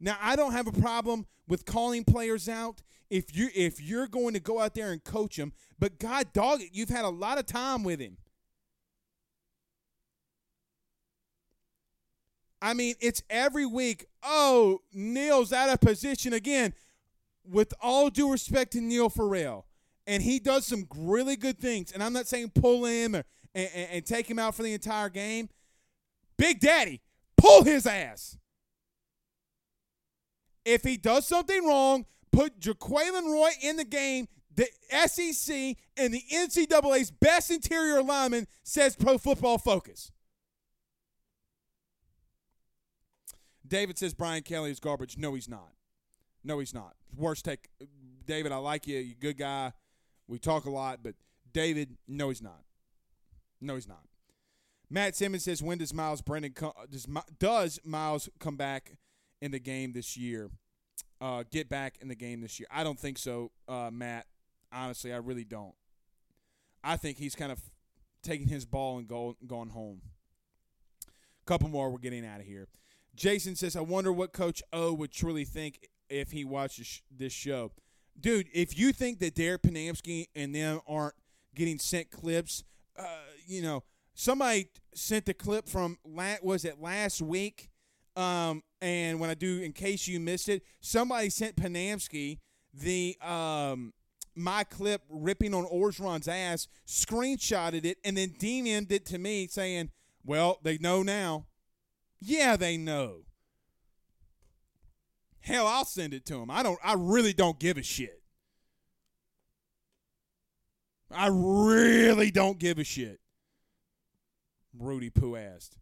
[0.00, 4.34] Now, I don't have a problem with calling players out if you if you're going
[4.34, 7.38] to go out there and coach them, but God dog it, you've had a lot
[7.38, 8.16] of time with him.
[12.60, 14.06] I mean, it's every week.
[14.22, 16.74] Oh, Neil's out of position again.
[17.44, 19.64] With all due respect to Neil Farrell,
[20.06, 21.92] and he does some really good things.
[21.92, 24.74] And I'm not saying pull him or, and, and, and take him out for the
[24.74, 25.48] entire game.
[26.36, 27.00] Big Daddy,
[27.36, 28.36] pull his ass.
[30.64, 34.28] If he does something wrong, put Jaquelin Roy in the game.
[34.54, 34.66] The
[35.06, 40.10] SEC and the NCAA's best interior lineman says Pro Football Focus.
[43.68, 45.16] David says Brian Kelly is garbage.
[45.18, 45.72] No, he's not.
[46.44, 46.94] No, he's not.
[47.16, 47.68] Worst take.
[48.24, 48.98] David, I like you.
[48.98, 49.72] You're a good guy.
[50.26, 51.14] We talk a lot, but
[51.52, 52.62] David, no, he's not.
[53.60, 54.02] No, he's not.
[54.90, 56.72] Matt Simmons says, "When does Myles Brennan come?
[56.90, 57.06] Does
[57.38, 58.96] does Myles come back
[59.40, 60.50] in the game this year?
[61.20, 62.68] Uh, get back in the game this year?
[62.70, 64.26] I don't think so, uh, Matt.
[64.72, 65.74] Honestly, I really don't.
[66.84, 67.60] I think he's kind of
[68.22, 70.00] taking his ball and go, going home.
[71.46, 71.90] Couple more.
[71.90, 72.68] We're getting out of here.
[73.18, 77.72] Jason says, I wonder what Coach O would truly think if he watches this show.
[78.18, 81.14] Dude, if you think that Derek Ponamsky and them aren't
[81.54, 82.62] getting sent clips,
[82.96, 83.04] uh,
[83.46, 83.82] you know,
[84.14, 87.70] somebody sent the clip from was it last week?
[88.16, 92.38] Um, and when I do, in case you missed it, somebody sent Ponamsky
[92.72, 93.92] the um,
[94.34, 99.90] my clip ripping on Orgeron's ass, screenshotted it, and then DM'd it to me saying,
[100.24, 101.46] "Well, they know now."
[102.20, 103.20] Yeah, they know.
[105.40, 106.50] Hell, I'll send it to them.
[106.50, 106.78] I don't.
[106.84, 108.22] I really don't give a shit.
[111.10, 113.20] I really don't give a shit.
[114.78, 115.78] Rudy Poo asked.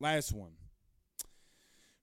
[0.00, 0.52] Last one.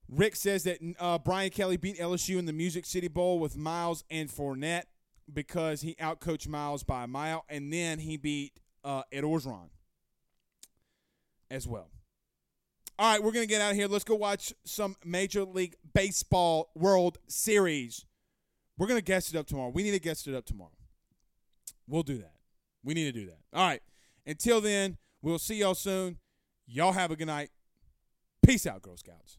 [0.08, 4.02] Rick says that uh, Brian Kelly beat LSU in the Music City Bowl with Miles
[4.10, 4.84] and Fournette
[5.32, 9.68] because he outcoached Miles by a mile, and then he beat uh, Ed Orgeron
[11.50, 11.90] as well.
[13.00, 13.88] All right, we're going to get out of here.
[13.88, 18.04] Let's go watch some Major League Baseball World Series.
[18.76, 19.70] We're going to guess it up tomorrow.
[19.70, 20.76] We need to guess it up tomorrow.
[21.88, 22.34] We'll do that.
[22.84, 23.38] We need to do that.
[23.54, 23.80] All right.
[24.26, 26.18] Until then, we'll see y'all soon.
[26.66, 27.48] Y'all have a good night.
[28.44, 29.38] Peace out, Girl Scouts.